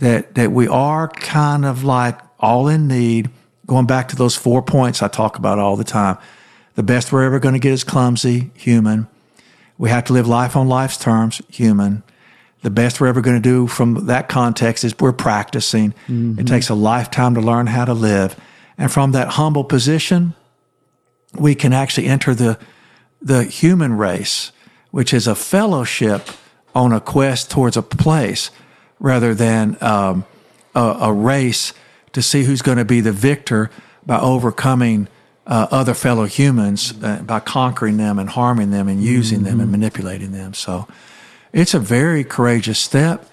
that, 0.00 0.34
that 0.34 0.50
we 0.52 0.66
are 0.66 1.08
kind 1.08 1.64
of 1.64 1.84
like 1.84 2.18
all 2.38 2.68
in 2.68 2.88
need, 2.88 3.30
going 3.66 3.86
back 3.86 4.08
to 4.08 4.16
those 4.16 4.34
four 4.34 4.62
points 4.62 5.02
I 5.02 5.08
talk 5.08 5.38
about 5.38 5.58
all 5.58 5.76
the 5.76 5.84
time. 5.84 6.18
The 6.74 6.82
best 6.82 7.12
we're 7.12 7.24
ever 7.24 7.38
going 7.38 7.54
to 7.54 7.60
get 7.60 7.72
is 7.72 7.84
clumsy, 7.84 8.50
human. 8.54 9.06
We 9.78 9.90
have 9.90 10.04
to 10.04 10.12
live 10.12 10.26
life 10.26 10.56
on 10.56 10.68
life's 10.68 10.96
terms, 10.96 11.40
human. 11.48 12.02
The 12.62 12.70
best 12.70 13.00
we're 13.00 13.06
ever 13.06 13.20
going 13.20 13.40
to 13.40 13.48
do 13.48 13.66
from 13.66 14.06
that 14.06 14.28
context 14.28 14.84
is 14.84 14.98
we're 14.98 15.12
practicing. 15.12 15.92
Mm-hmm. 16.08 16.40
It 16.40 16.46
takes 16.46 16.68
a 16.68 16.74
lifetime 16.74 17.34
to 17.34 17.40
learn 17.40 17.66
how 17.66 17.84
to 17.84 17.94
live. 17.94 18.38
And 18.76 18.90
from 18.90 19.12
that 19.12 19.28
humble 19.28 19.64
position, 19.64 20.34
we 21.38 21.54
can 21.54 21.72
actually 21.72 22.06
enter 22.06 22.34
the, 22.34 22.58
the 23.20 23.44
human 23.44 23.96
race, 23.96 24.52
which 24.90 25.14
is 25.14 25.26
a 25.26 25.34
fellowship 25.34 26.28
on 26.74 26.92
a 26.92 27.00
quest 27.00 27.50
towards 27.50 27.76
a 27.76 27.82
place 27.82 28.50
rather 29.00 29.34
than 29.34 29.76
um, 29.80 30.24
a, 30.74 30.96
a 31.00 31.12
race 31.12 31.72
to 32.12 32.22
see 32.22 32.44
who's 32.44 32.62
going 32.62 32.78
to 32.78 32.84
be 32.84 33.00
the 33.00 33.12
victor 33.12 33.70
by 34.06 34.20
overcoming 34.20 35.08
uh, 35.46 35.66
other 35.70 35.94
fellow 35.94 36.26
humans 36.26 36.94
uh, 37.02 37.22
by 37.22 37.40
conquering 37.40 37.96
them 37.96 38.18
and 38.18 38.30
harming 38.30 38.70
them 38.70 38.88
and 38.88 39.02
using 39.02 39.42
them 39.42 39.60
and 39.60 39.70
manipulating 39.70 40.32
them. 40.32 40.54
So 40.54 40.86
it's 41.52 41.74
a 41.74 41.80
very 41.80 42.22
courageous 42.22 42.78
step, 42.78 43.28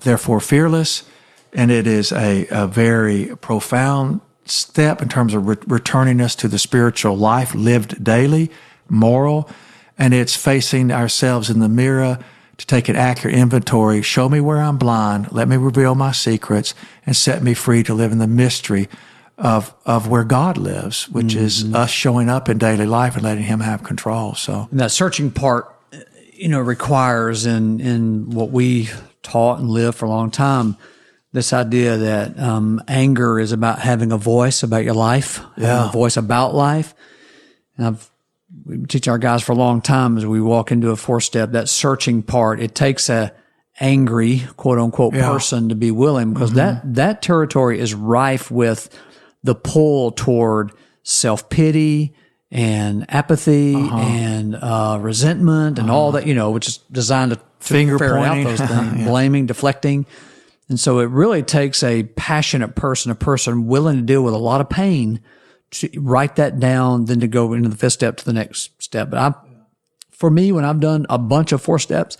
therefore 0.00 0.40
fearless, 0.40 1.04
and 1.52 1.70
it 1.70 1.86
is 1.86 2.12
a, 2.12 2.46
a 2.50 2.66
very 2.66 3.34
profound 3.40 4.20
step 4.44 5.00
in 5.00 5.08
terms 5.08 5.32
of 5.32 5.46
re- 5.46 5.56
returning 5.66 6.20
us 6.20 6.34
to 6.36 6.48
the 6.48 6.58
spiritual 6.58 7.16
life 7.16 7.54
lived 7.54 8.02
daily, 8.04 8.50
moral, 8.88 9.48
and 9.96 10.12
it's 10.12 10.36
facing 10.36 10.90
ourselves 10.90 11.48
in 11.48 11.60
the 11.60 11.68
mirror 11.68 12.18
to 12.58 12.66
take 12.66 12.88
an 12.88 12.96
accurate 12.96 13.34
inventory, 13.36 14.02
show 14.02 14.28
me 14.28 14.40
where 14.40 14.58
I'm 14.60 14.76
blind, 14.78 15.32
let 15.32 15.48
me 15.48 15.56
reveal 15.56 15.94
my 15.94 16.12
secrets, 16.12 16.74
and 17.06 17.16
set 17.16 17.42
me 17.42 17.54
free 17.54 17.82
to 17.84 17.94
live 17.94 18.12
in 18.12 18.18
the 18.18 18.26
mystery 18.28 18.88
of 19.36 19.74
of 19.84 20.06
where 20.08 20.22
God 20.24 20.56
lives, 20.56 21.08
which 21.08 21.34
is 21.34 21.74
us 21.74 21.90
showing 21.90 22.28
up 22.30 22.48
in 22.48 22.58
daily 22.58 22.86
life 22.86 23.14
and 23.16 23.24
letting 23.24 23.44
Him 23.44 23.60
have 23.60 23.82
control. 23.82 24.34
So 24.34 24.68
And 24.70 24.78
that 24.80 24.92
searching 24.92 25.32
part, 25.32 25.74
you 26.32 26.48
know, 26.48 26.60
requires 26.60 27.44
in 27.44 27.80
in 27.80 28.30
what 28.30 28.50
we 28.50 28.88
taught 29.24 29.58
and 29.58 29.68
lived 29.68 29.98
for 29.98 30.06
a 30.06 30.08
long 30.08 30.30
time, 30.30 30.76
this 31.32 31.52
idea 31.52 31.96
that 31.96 32.38
um, 32.38 32.80
anger 32.86 33.40
is 33.40 33.50
about 33.50 33.80
having 33.80 34.12
a 34.12 34.16
voice 34.18 34.62
about 34.62 34.84
your 34.84 34.94
life, 34.94 35.40
Yeah. 35.56 35.88
a 35.88 35.92
voice 35.92 36.16
about 36.16 36.54
life. 36.54 36.94
And 37.76 37.86
I've 37.88 38.08
we 38.64 38.78
teach 38.86 39.08
our 39.08 39.18
guys 39.18 39.42
for 39.42 39.52
a 39.52 39.56
long 39.56 39.80
time 39.80 40.16
as 40.16 40.26
we 40.26 40.40
walk 40.40 40.72
into 40.72 40.90
a 40.90 40.96
four 40.96 41.20
step, 41.20 41.52
that 41.52 41.68
searching 41.68 42.22
part, 42.22 42.60
it 42.60 42.74
takes 42.74 43.08
a 43.08 43.32
angry 43.80 44.42
quote 44.56 44.78
unquote 44.78 45.14
Yeah. 45.14 45.28
person 45.28 45.68
to 45.68 45.74
be 45.74 45.90
willing 45.90 46.32
because 46.32 46.50
mm-hmm. 46.50 46.58
that 46.58 46.94
that 46.94 47.22
territory 47.22 47.80
is 47.80 47.92
rife 47.92 48.50
with 48.50 48.88
the 49.42 49.54
pull 49.54 50.12
toward 50.12 50.72
self 51.02 51.48
pity 51.48 52.14
and 52.50 53.04
apathy 53.08 53.74
uh-huh. 53.74 53.96
and 53.96 54.54
uh, 54.54 54.98
resentment 55.00 55.78
and 55.78 55.90
all 55.90 56.10
uh-huh. 56.10 56.20
that 56.20 56.26
you 56.26 56.34
know, 56.34 56.50
which 56.52 56.68
is 56.68 56.78
designed 56.90 57.32
to, 57.32 57.40
Finger 57.58 57.98
pointing. 57.98 58.44
those 58.44 58.60
things, 58.68 59.04
blaming, 59.06 59.46
deflecting. 59.46 60.04
And 60.68 60.78
so 60.78 60.98
it 60.98 61.08
really 61.08 61.42
takes 61.42 61.82
a 61.82 62.02
passionate 62.02 62.74
person, 62.74 63.10
a 63.10 63.14
person 63.14 63.66
willing 63.66 63.96
to 63.96 64.02
deal 64.02 64.22
with 64.22 64.34
a 64.34 64.38
lot 64.38 64.60
of 64.60 64.68
pain 64.68 65.20
to 65.80 66.00
write 66.00 66.36
that 66.36 66.58
down, 66.60 67.06
then 67.06 67.20
to 67.20 67.28
go 67.28 67.52
into 67.52 67.68
the 67.68 67.76
fifth 67.76 67.94
step 67.94 68.16
to 68.18 68.24
the 68.24 68.32
next 68.32 68.82
step. 68.82 69.10
But 69.10 69.18
I, 69.18 69.34
for 70.10 70.30
me, 70.30 70.52
when 70.52 70.64
I've 70.64 70.80
done 70.80 71.06
a 71.10 71.18
bunch 71.18 71.52
of 71.52 71.60
four 71.60 71.78
steps, 71.78 72.16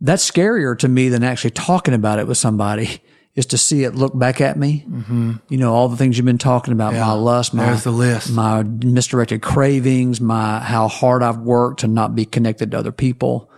that's 0.00 0.28
scarier 0.28 0.78
to 0.78 0.88
me 0.88 1.08
than 1.08 1.22
actually 1.22 1.50
talking 1.50 1.94
about 1.94 2.18
it 2.18 2.26
with 2.26 2.38
somebody 2.38 3.00
is 3.34 3.46
to 3.46 3.58
see 3.58 3.82
it 3.82 3.94
look 3.94 4.16
back 4.16 4.40
at 4.40 4.56
me. 4.56 4.84
Mm-hmm. 4.88 5.32
You 5.48 5.58
know, 5.58 5.74
all 5.74 5.88
the 5.88 5.96
things 5.96 6.16
you've 6.16 6.24
been 6.24 6.38
talking 6.38 6.72
about, 6.72 6.94
my 6.94 7.12
lust, 7.12 7.52
my, 7.52 7.66
There's 7.66 7.82
the 7.82 7.90
list. 7.90 8.30
my 8.30 8.62
misdirected 8.62 9.42
cravings, 9.42 10.20
my, 10.20 10.60
how 10.60 10.86
hard 10.86 11.22
I've 11.22 11.38
worked 11.38 11.80
to 11.80 11.88
not 11.88 12.14
be 12.14 12.24
connected 12.24 12.70
to 12.70 12.78
other 12.78 12.92
people. 12.92 13.50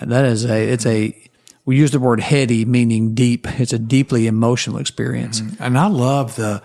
That 0.00 0.24
is 0.24 0.44
a, 0.44 0.68
it's 0.68 0.86
a, 0.86 1.16
we 1.64 1.76
use 1.76 1.92
the 1.92 2.00
word 2.00 2.20
heady, 2.20 2.64
meaning 2.64 3.14
deep. 3.14 3.46
It's 3.60 3.72
a 3.72 3.78
deeply 3.78 4.26
emotional 4.26 4.78
experience. 4.78 5.40
and 5.60 5.78
I 5.78 5.86
love 5.86 6.34
the 6.34 6.62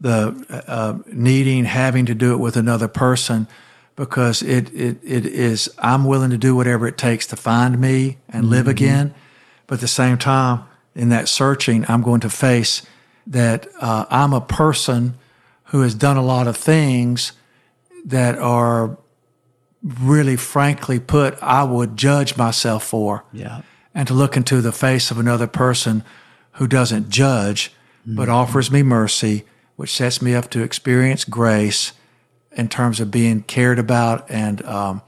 the 0.00 0.64
uh, 0.66 0.98
needing 1.12 1.64
having 1.64 2.06
to 2.06 2.14
do 2.14 2.32
it 2.32 2.38
with 2.38 2.56
another 2.56 2.88
person 2.88 3.46
because 3.96 4.42
it, 4.42 4.72
it 4.72 4.98
it 5.02 5.26
is 5.26 5.70
I'm 5.78 6.04
willing 6.04 6.30
to 6.30 6.38
do 6.38 6.56
whatever 6.56 6.86
it 6.86 6.96
takes 6.96 7.26
to 7.26 7.36
find 7.36 7.78
me 7.78 8.18
and 8.28 8.48
live 8.48 8.66
again, 8.66 9.14
but 9.66 9.74
at 9.74 9.80
the 9.80 9.88
same 9.88 10.16
time 10.16 10.64
in 10.94 11.10
that 11.10 11.28
searching 11.28 11.84
I'm 11.88 12.02
going 12.02 12.20
to 12.20 12.30
face 12.30 12.86
that 13.26 13.66
uh, 13.80 14.06
I'm 14.10 14.32
a 14.32 14.40
person 14.40 15.14
who 15.64 15.82
has 15.82 15.94
done 15.94 16.16
a 16.16 16.22
lot 16.24 16.48
of 16.48 16.56
things 16.56 17.32
that 18.04 18.38
are 18.38 18.96
really 19.82 20.36
frankly 20.36 20.98
put 20.98 21.38
I 21.42 21.62
would 21.64 21.96
judge 21.96 22.36
myself 22.36 22.84
for. 22.84 23.24
Yeah. 23.32 23.62
and 23.94 24.06
to 24.08 24.14
look 24.14 24.36
into 24.36 24.60
the 24.60 24.72
face 24.72 25.10
of 25.10 25.18
another 25.18 25.46
person 25.46 26.04
who 26.52 26.66
doesn't 26.66 27.10
judge, 27.10 27.72
but 28.06 28.28
offers 28.28 28.70
me 28.70 28.82
mercy, 28.82 29.44
which 29.80 29.94
sets 29.94 30.20
me 30.20 30.34
up 30.34 30.50
to 30.50 30.60
experience 30.62 31.24
grace 31.24 31.94
in 32.52 32.68
terms 32.68 33.00
of 33.00 33.10
being 33.10 33.42
cared 33.44 33.78
about 33.78 34.30
and 34.30 34.62
um, 34.66 35.00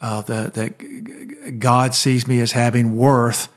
uh, 0.00 0.20
that 0.22 0.54
that 0.54 1.58
God 1.58 1.92
sees 1.92 2.24
me 2.28 2.38
as 2.38 2.52
having 2.52 2.96
worth 2.96 3.48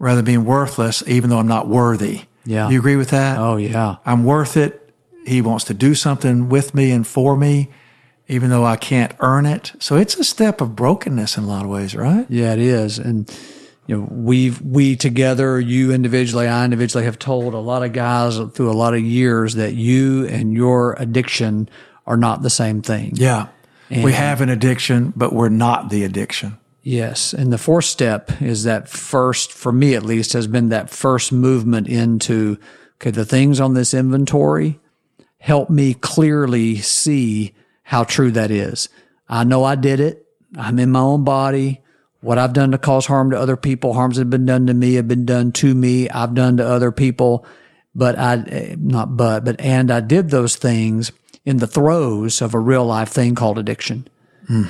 rather 0.00 0.16
than 0.16 0.24
being 0.24 0.44
worthless, 0.44 1.04
even 1.06 1.30
though 1.30 1.38
I'm 1.38 1.46
not 1.46 1.68
worthy. 1.68 2.22
Yeah. 2.44 2.66
Do 2.66 2.72
you 2.72 2.80
agree 2.80 2.96
with 2.96 3.10
that? 3.10 3.38
Oh, 3.38 3.56
yeah. 3.56 3.98
I'm 4.04 4.24
worth 4.24 4.56
it. 4.56 4.92
He 5.24 5.40
wants 5.40 5.66
to 5.66 5.74
do 5.74 5.94
something 5.94 6.48
with 6.48 6.74
me 6.74 6.90
and 6.90 7.06
for 7.06 7.36
me, 7.36 7.68
even 8.26 8.50
though 8.50 8.64
I 8.64 8.74
can't 8.74 9.14
earn 9.20 9.46
it. 9.46 9.70
So 9.78 9.94
it's 9.94 10.16
a 10.16 10.24
step 10.24 10.60
of 10.60 10.74
brokenness 10.74 11.38
in 11.38 11.44
a 11.44 11.46
lot 11.46 11.62
of 11.62 11.70
ways, 11.70 11.94
right? 11.94 12.26
Yeah, 12.28 12.54
it 12.54 12.58
is. 12.58 12.98
And 12.98 13.30
you 13.86 13.96
know, 13.96 14.08
we've 14.10 14.60
we 14.60 14.96
together, 14.96 15.60
you 15.60 15.92
individually, 15.92 16.46
I 16.46 16.64
individually 16.64 17.04
have 17.04 17.18
told 17.18 17.54
a 17.54 17.58
lot 17.58 17.82
of 17.82 17.92
guys 17.92 18.38
through 18.38 18.70
a 18.70 18.72
lot 18.72 18.94
of 18.94 19.00
years 19.00 19.54
that 19.54 19.74
you 19.74 20.26
and 20.28 20.54
your 20.54 20.94
addiction 20.94 21.68
are 22.06 22.16
not 22.16 22.42
the 22.42 22.50
same 22.50 22.82
thing. 22.82 23.12
Yeah. 23.14 23.48
we 23.90 24.12
have 24.12 24.40
an 24.40 24.48
addiction, 24.48 25.12
but 25.16 25.32
we're 25.32 25.48
not 25.48 25.90
the 25.90 26.04
addiction. 26.04 26.58
Yes. 26.82 27.32
And 27.32 27.52
the 27.52 27.58
fourth 27.58 27.84
step 27.84 28.40
is 28.40 28.64
that 28.64 28.88
first, 28.88 29.52
for 29.52 29.70
me 29.70 29.94
at 29.94 30.02
least, 30.02 30.32
has 30.32 30.46
been 30.46 30.70
that 30.70 30.90
first 30.90 31.32
movement 31.32 31.88
into 31.88 32.58
okay, 33.00 33.10
the 33.10 33.24
things 33.24 33.60
on 33.60 33.74
this 33.74 33.94
inventory 33.94 34.80
help 35.38 35.68
me 35.68 35.94
clearly 35.94 36.76
see 36.76 37.54
how 37.82 38.04
true 38.04 38.30
that 38.30 38.50
is. 38.50 38.88
I 39.28 39.44
know 39.44 39.64
I 39.64 39.74
did 39.74 40.00
it. 40.00 40.26
I'm 40.56 40.78
in 40.78 40.90
my 40.90 41.00
own 41.00 41.24
body. 41.24 41.81
What 42.22 42.38
I've 42.38 42.52
done 42.52 42.70
to 42.70 42.78
cause 42.78 43.06
harm 43.06 43.30
to 43.32 43.38
other 43.38 43.56
people, 43.56 43.94
harms 43.94 44.16
that 44.16 44.22
have 44.22 44.30
been 44.30 44.46
done 44.46 44.66
to 44.68 44.74
me 44.74 44.94
have 44.94 45.08
been 45.08 45.26
done 45.26 45.52
to 45.52 45.74
me. 45.74 46.08
I've 46.08 46.34
done 46.34 46.56
to 46.56 46.66
other 46.66 46.92
people, 46.92 47.44
but 47.94 48.18
I, 48.18 48.36
eh, 48.48 48.76
not 48.78 49.16
but, 49.16 49.44
but, 49.44 49.60
and 49.60 49.90
I 49.90 50.00
did 50.00 50.30
those 50.30 50.56
things 50.56 51.12
in 51.44 51.58
the 51.58 51.66
throes 51.66 52.40
of 52.40 52.54
a 52.54 52.58
real 52.58 52.86
life 52.86 53.08
thing 53.08 53.34
called 53.34 53.58
addiction. 53.58 54.08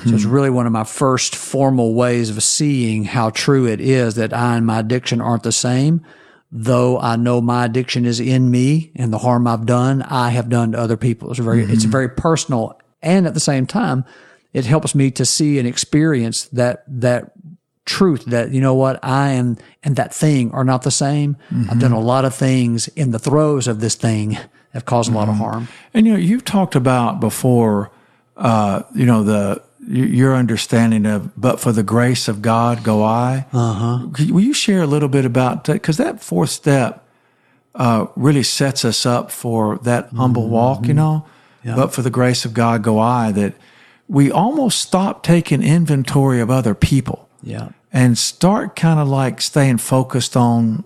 So 0.09 0.15
it's 0.15 0.23
really 0.23 0.49
one 0.49 0.65
of 0.65 0.71
my 0.71 0.83
first 0.83 1.35
formal 1.35 1.93
ways 1.93 2.29
of 2.29 2.41
seeing 2.43 3.03
how 3.03 3.31
true 3.31 3.67
it 3.67 3.81
is 3.81 4.15
that 4.15 4.33
I 4.33 4.55
and 4.57 4.65
my 4.65 4.79
addiction 4.79 5.19
aren't 5.19 5.43
the 5.43 5.51
same. 5.51 6.05
Though 6.51 6.99
I 6.99 7.15
know 7.15 7.41
my 7.41 7.65
addiction 7.65 8.05
is 8.05 8.19
in 8.19 8.51
me 8.51 8.91
and 8.95 9.11
the 9.11 9.17
harm 9.17 9.47
I've 9.47 9.65
done, 9.65 10.03
I 10.03 10.29
have 10.29 10.49
done 10.49 10.73
to 10.73 10.79
other 10.79 10.97
people. 10.97 11.31
It's 11.31 11.39
very, 11.39 11.63
it's 11.63 11.85
very 11.85 12.09
personal. 12.09 12.79
And 13.01 13.25
at 13.25 13.33
the 13.33 13.39
same 13.39 13.65
time, 13.65 14.05
it 14.53 14.65
helps 14.65 14.93
me 14.93 15.09
to 15.11 15.25
see 15.25 15.57
and 15.57 15.67
experience 15.67 16.45
that, 16.49 16.83
that 16.87 17.31
truth 17.85 18.25
that, 18.25 18.51
you 18.51 18.61
know 18.61 18.73
what, 18.73 18.99
I 19.03 19.31
am 19.31 19.57
and 19.83 19.95
that 19.95 20.13
thing 20.13 20.51
are 20.51 20.63
not 20.63 20.83
the 20.83 20.91
same. 20.91 21.35
I've 21.69 21.79
done 21.79 21.91
a 21.91 21.99
lot 21.99 22.25
of 22.25 22.33
things 22.33 22.87
in 22.89 23.11
the 23.11 23.19
throes 23.19 23.67
of 23.67 23.79
this 23.79 23.95
thing 23.95 24.29
that 24.29 24.49
have 24.73 24.85
caused 24.85 25.11
a 25.11 25.15
lot 25.15 25.29
of 25.29 25.35
harm. 25.35 25.67
And 25.93 26.05
you 26.05 26.13
know, 26.13 26.19
you've 26.19 26.45
talked 26.45 26.75
about 26.75 27.19
before, 27.19 27.91
uh, 28.37 28.83
you 28.95 29.05
know, 29.05 29.23
the 29.23 29.61
your 29.85 30.33
understanding 30.33 31.05
of, 31.05 31.29
but 31.39 31.59
for 31.59 31.73
the 31.73 31.83
grace 31.83 32.29
of 32.29 32.41
God, 32.41 32.83
go 32.83 33.03
I. 33.03 33.45
Uh 33.51 33.73
huh. 33.73 34.07
Will 34.29 34.41
you 34.41 34.53
share 34.53 34.81
a 34.81 34.87
little 34.87 35.09
bit 35.09 35.25
about 35.25 35.65
that? 35.65 35.73
Because 35.73 35.97
that 35.97 36.21
fourth 36.23 36.51
step 36.51 37.05
uh, 37.75 38.07
really 38.15 38.43
sets 38.43 38.85
us 38.85 39.05
up 39.05 39.29
for 39.29 39.77
that 39.79 40.09
humble 40.11 40.47
walk. 40.47 40.87
You 40.87 40.93
know, 40.93 41.25
but 41.65 41.93
for 41.93 42.01
the 42.01 42.09
grace 42.09 42.45
of 42.45 42.53
God, 42.53 42.81
go 42.81 42.97
I. 42.97 43.33
That 43.33 43.55
we 44.07 44.31
almost 44.31 44.79
stop 44.79 45.21
taking 45.23 45.61
inventory 45.61 46.39
of 46.39 46.49
other 46.49 46.73
people 46.73 47.22
Yeah. 47.43 47.69
and 47.91 48.17
start 48.17 48.75
kind 48.75 48.99
of 48.99 49.07
like 49.07 49.41
staying 49.41 49.77
focused 49.77 50.35
on 50.37 50.83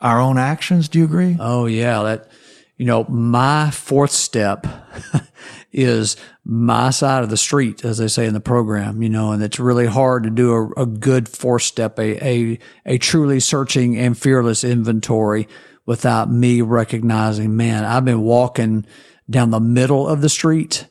our 0.00 0.20
own 0.20 0.38
actions. 0.38 0.88
Do 0.88 0.98
you 0.98 1.04
agree? 1.04 1.36
Oh 1.38 1.66
yeah, 1.66 2.02
that 2.02 2.28
you 2.76 2.86
know, 2.86 3.04
my 3.04 3.70
fourth 3.70 4.10
step 4.10 4.66
is 5.72 6.16
my 6.44 6.90
side 6.90 7.22
of 7.22 7.30
the 7.30 7.36
street, 7.36 7.84
as 7.84 7.98
they 7.98 8.08
say 8.08 8.26
in 8.26 8.34
the 8.34 8.40
program, 8.40 9.02
you 9.02 9.08
know, 9.08 9.32
and 9.32 9.42
it's 9.42 9.60
really 9.60 9.86
hard 9.86 10.24
to 10.24 10.30
do 10.30 10.52
a, 10.52 10.82
a 10.82 10.86
good 10.86 11.28
fourth 11.28 11.62
step, 11.62 11.98
a, 11.98 12.26
a, 12.26 12.58
a 12.84 12.98
truly 12.98 13.38
searching 13.38 13.96
and 13.96 14.18
fearless 14.18 14.64
inventory 14.64 15.46
without 15.86 16.30
me 16.30 16.62
recognizing, 16.62 17.56
man, 17.56 17.84
I've 17.84 18.04
been 18.04 18.22
walking 18.22 18.86
down 19.30 19.50
the 19.50 19.60
middle 19.60 20.08
of 20.08 20.20
the 20.20 20.28
street, 20.28 20.86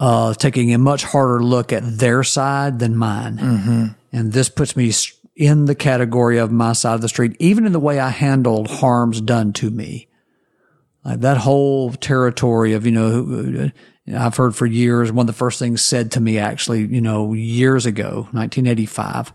uh, 0.00 0.34
taking 0.34 0.74
a 0.74 0.78
much 0.78 1.04
harder 1.04 1.42
look 1.42 1.72
at 1.72 1.98
their 1.98 2.24
side 2.24 2.80
than 2.80 2.96
mine. 2.96 3.94
And 4.12 4.32
this 4.32 4.48
puts 4.48 4.76
me 4.76 4.92
in 5.34 5.64
the 5.64 5.74
category 5.74 6.38
of 6.38 6.52
my 6.52 6.74
side 6.74 6.94
of 6.94 7.00
the 7.00 7.08
street, 7.08 7.34
even 7.38 7.64
in 7.64 7.72
the 7.72 7.80
way 7.80 7.98
I 7.98 8.10
handled 8.10 8.68
harms 8.70 9.20
done 9.20 9.52
to 9.54 9.70
me. 9.70 10.08
Like 11.04 11.20
that 11.20 11.38
whole 11.38 11.92
territory 11.92 12.74
of, 12.74 12.84
you 12.86 12.92
know, 12.92 13.70
I've 14.14 14.36
heard 14.36 14.54
for 14.54 14.66
years, 14.66 15.10
one 15.10 15.24
of 15.24 15.26
the 15.28 15.32
first 15.32 15.58
things 15.58 15.82
said 15.82 16.12
to 16.12 16.20
me 16.20 16.38
actually, 16.38 16.84
you 16.86 17.00
know, 17.00 17.32
years 17.32 17.86
ago, 17.86 18.28
1985, 18.32 19.32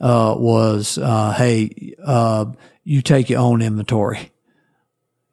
uh, 0.00 0.34
was, 0.38 0.98
uh, 0.98 1.32
hey, 1.32 1.94
uh, 2.02 2.46
you 2.84 3.02
take 3.02 3.28
your 3.30 3.40
own 3.40 3.60
inventory. 3.62 4.30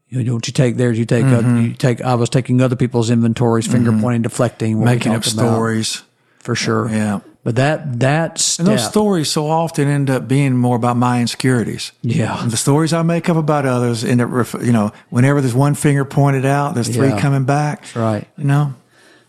You 0.08 0.20
know, 0.24 0.32
don't 0.32 0.48
you 0.48 0.54
take 0.54 0.76
theirs? 0.76 0.98
You 0.98 1.06
take, 1.06 1.26
other, 1.26 1.62
you 1.62 1.74
take, 1.76 2.02
I 2.02 2.16
was 2.16 2.30
taking 2.30 2.62
other 2.62 2.76
people's 2.76 3.10
inventories, 3.12 3.68
finger 3.68 3.92
pointing, 3.92 4.24
deflecting, 4.24 4.84
Making 4.84 5.14
up 5.14 5.22
talked 5.22 5.34
about, 5.34 5.54
stories. 5.54 6.04
for 6.40 6.56
sure. 6.56 6.90
Yeah. 6.90 7.20
But 7.44 7.56
that, 7.56 8.00
that 8.02 8.38
step, 8.38 8.68
And 8.68 8.74
those 8.76 8.86
stories 8.86 9.32
so 9.32 9.48
often 9.48 9.88
end 9.88 10.10
up 10.10 10.28
being 10.28 10.58
more 10.58 10.76
about 10.76 10.98
my 10.98 11.22
insecurities. 11.22 11.94
yeah. 12.02 12.42
And 12.44 12.52
the 12.52 12.58
stories 12.58 12.92
I 12.92 13.02
make 13.02 13.30
up 13.30 13.38
about 13.38 13.66
others 13.66 14.04
end 14.04 14.20
up, 14.22 14.30
ref- 14.30 14.56
you 14.62 14.74
know, 14.74 14.92
whenever 15.10 15.40
there's 15.40 15.54
one 15.56 15.74
finger 15.74 16.04
pointed 16.04 16.46
out, 16.46 16.76
there's 16.76 16.90
three 16.94 17.08
Yeah. 17.10 17.20
coming 17.20 17.46
back. 17.46 17.82
That's 17.84 17.96
right. 17.96 18.28
You 18.38 18.44
know? 18.44 18.74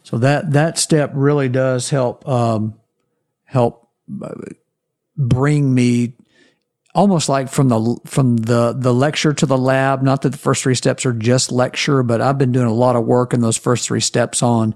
So 0.02 0.19
that 0.19 0.52
that 0.55 0.76
step 0.76 1.12
really 1.14 1.49
does 1.49 1.88
help 1.90 2.26
um, 2.29 2.75
help 3.45 3.88
uh, 4.21 4.31
bring 5.17 5.73
me 5.73 6.14
almost 6.95 7.29
like 7.29 7.49
from 7.49 7.69
the 7.69 7.97
from 8.07 8.38
the 8.38 8.75
the 8.76 8.93
lecture 8.93 9.33
to 9.35 9.47
the 9.47 9.59
lab. 9.59 10.02
Not 10.02 10.23
that 10.23 10.31
the 10.31 10.38
first 10.38 10.62
three 10.64 10.75
steps 10.75 11.07
are 11.07 11.12
just 11.12 11.52
lecture, 11.52 12.02
but 12.02 12.21
I've 12.21 12.38
been 12.38 12.50
doing 12.50 12.67
a 12.67 12.73
lot 12.75 12.97
of 12.97 13.05
work 13.05 13.33
in 13.35 13.40
those 13.40 13.57
first 13.57 13.87
three 13.87 14.00
steps 14.00 14.43
on 14.43 14.75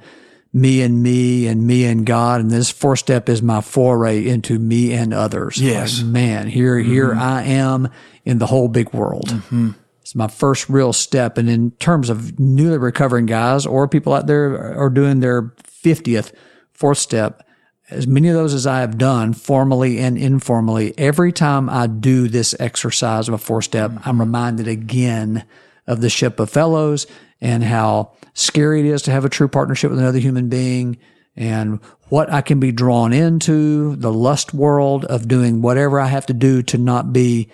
me 0.55 0.83
and 0.83 1.03
me 1.03 1.49
and 1.49 1.67
me 1.67 1.85
and 1.85 2.07
God. 2.07 2.41
And 2.41 2.51
this 2.51 2.71
fourth 2.71 3.01
step 3.01 3.29
is 3.29 3.43
my 3.43 3.61
foray 3.61 4.27
into 4.27 4.59
me 4.59 4.93
and 4.93 5.13
others. 5.13 5.59
Yes. 5.59 6.01
Like, 6.01 6.07
man, 6.07 6.47
here 6.47 6.79
here 6.79 7.11
mm-hmm. 7.11 7.21
I 7.21 7.43
am 7.43 7.89
in 8.25 8.39
the 8.39 8.47
whole 8.47 8.69
big 8.69 8.95
world. 8.95 9.29
Mm-hmm. 9.29 9.71
It's 10.01 10.15
my 10.15 10.29
first 10.29 10.69
real 10.69 10.93
step. 10.93 11.39
And 11.39 11.51
in 11.51 11.73
terms 11.73 12.09
of 12.09 12.39
newly 12.39 12.79
recovering 12.79 13.27
guys 13.27 13.67
or 13.67 13.89
people 13.89 14.13
out 14.13 14.27
there 14.27 14.79
are 14.79 14.91
doing 14.91 15.21
their 15.21 15.55
50th, 15.83 16.33
fourth 16.73 16.99
step, 16.99 17.47
as 17.91 18.07
many 18.07 18.29
of 18.29 18.35
those 18.35 18.55
as 18.55 18.67
I 18.67 18.81
have 18.81 18.97
done 18.97 19.33
formally 19.33 19.99
and 19.99 20.17
informally, 20.17 20.95
every 20.97 21.33
time 21.33 21.69
I 21.69 21.87
do 21.87 22.29
this 22.29 22.55
exercise 22.61 23.29
of 23.29 23.35
a 23.35 23.39
four 23.39 23.61
step, 23.61 23.91
I'm 23.91 23.99
mm-hmm. 23.99 24.21
reminded 24.21 24.69
again 24.69 25.45
of 25.87 26.01
the 26.01 26.11
ship 26.11 26.39
of 26.39 26.49
fellows 26.49 27.07
and 27.45 27.63
how 27.63 28.13
scary 28.33 28.81
it 28.81 28.87
is 28.87 29.03
to 29.03 29.11
have 29.11 29.25
a 29.25 29.29
true 29.29 29.49
partnership 29.49 29.91
with 29.91 30.01
another 30.01 30.19
human 30.19 30.49
being 30.49 30.97
and 31.37 31.79
what 32.09 32.33
I 32.33 32.41
can 32.41 32.59
be 32.59 32.73
drawn 32.73 33.13
into, 33.13 33.97
the 33.97 34.13
lust 34.13 34.55
world 34.55 35.05
of 35.05 35.29
doing 35.29 35.63
whatever 35.63 36.01
I 36.01 36.07
have 36.07 36.27
to 36.27 36.33
do 36.33 36.63
to 36.63 36.79
not 36.79 37.13
be 37.13 37.51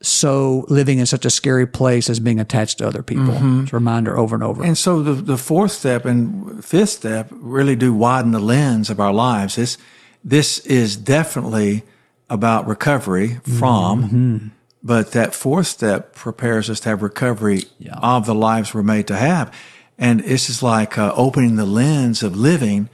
so 0.00 0.64
living 0.68 0.98
in 0.98 1.06
such 1.06 1.24
a 1.24 1.30
scary 1.30 1.66
place 1.66 2.08
as 2.08 2.20
being 2.20 2.40
attached 2.40 2.78
to 2.78 2.86
other 2.86 3.02
people. 3.02 3.34
Mm-hmm. 3.34 3.62
It's 3.64 3.72
a 3.72 3.76
reminder 3.76 4.16
over 4.16 4.34
and 4.34 4.44
over. 4.44 4.64
And 4.64 4.78
so 4.78 5.02
the, 5.02 5.12
the 5.12 5.36
fourth 5.36 5.72
step 5.72 6.04
and 6.04 6.64
fifth 6.64 6.90
step 6.90 7.28
really 7.30 7.76
do 7.76 7.92
widen 7.92 8.30
the 8.32 8.40
lens 8.40 8.90
of 8.90 9.00
our 9.00 9.12
lives. 9.12 9.56
This, 9.56 9.76
this 10.24 10.58
is 10.60 10.96
definitely 10.96 11.82
about 12.30 12.66
recovery 12.66 13.40
from, 13.58 14.04
mm-hmm. 14.04 14.48
But 14.82 15.12
that 15.12 15.34
fourth 15.34 15.66
step 15.66 16.14
prepares 16.14 16.70
us 16.70 16.80
to 16.80 16.88
have 16.90 17.02
recovery 17.02 17.64
of 18.02 18.26
the 18.26 18.34
lives 18.34 18.72
we're 18.72 18.82
made 18.82 19.06
to 19.08 19.16
have. 19.16 19.52
And 19.98 20.20
this 20.20 20.48
is 20.48 20.62
like 20.62 20.96
uh, 20.96 21.12
opening 21.16 21.56
the 21.56 21.66
lens 21.66 22.22
of 22.22 22.36
living. 22.36 22.88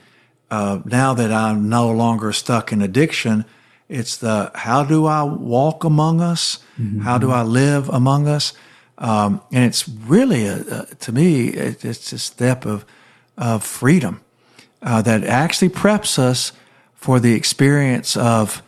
Uh, 0.50 0.80
now 0.84 1.12
that 1.14 1.30
I'm 1.30 1.68
no 1.68 1.90
longer 1.90 2.32
stuck 2.32 2.72
in 2.72 2.80
addiction, 2.80 3.44
it's 3.88 4.16
the 4.16 4.50
how 4.54 4.84
do 4.84 5.06
I 5.06 5.22
walk 5.22 5.84
among 5.84 6.20
us? 6.20 6.58
How 7.02 7.18
do 7.18 7.30
I 7.30 7.42
live 7.42 7.88
among 7.90 8.28
us? 8.28 8.54
Um, 8.96 9.42
and 9.52 9.64
it's 9.64 9.88
really, 9.88 10.46
a, 10.46 10.60
a, 10.60 10.94
to 11.00 11.12
me, 11.12 11.48
it, 11.48 11.84
it's 11.84 12.12
a 12.12 12.18
step 12.18 12.64
of, 12.64 12.84
of 13.36 13.62
freedom 13.62 14.22
uh, 14.80 15.02
that 15.02 15.24
actually 15.24 15.68
preps 15.68 16.18
us 16.18 16.52
for 16.94 17.20
the 17.20 17.34
experience 17.34 18.16
of 18.16 18.62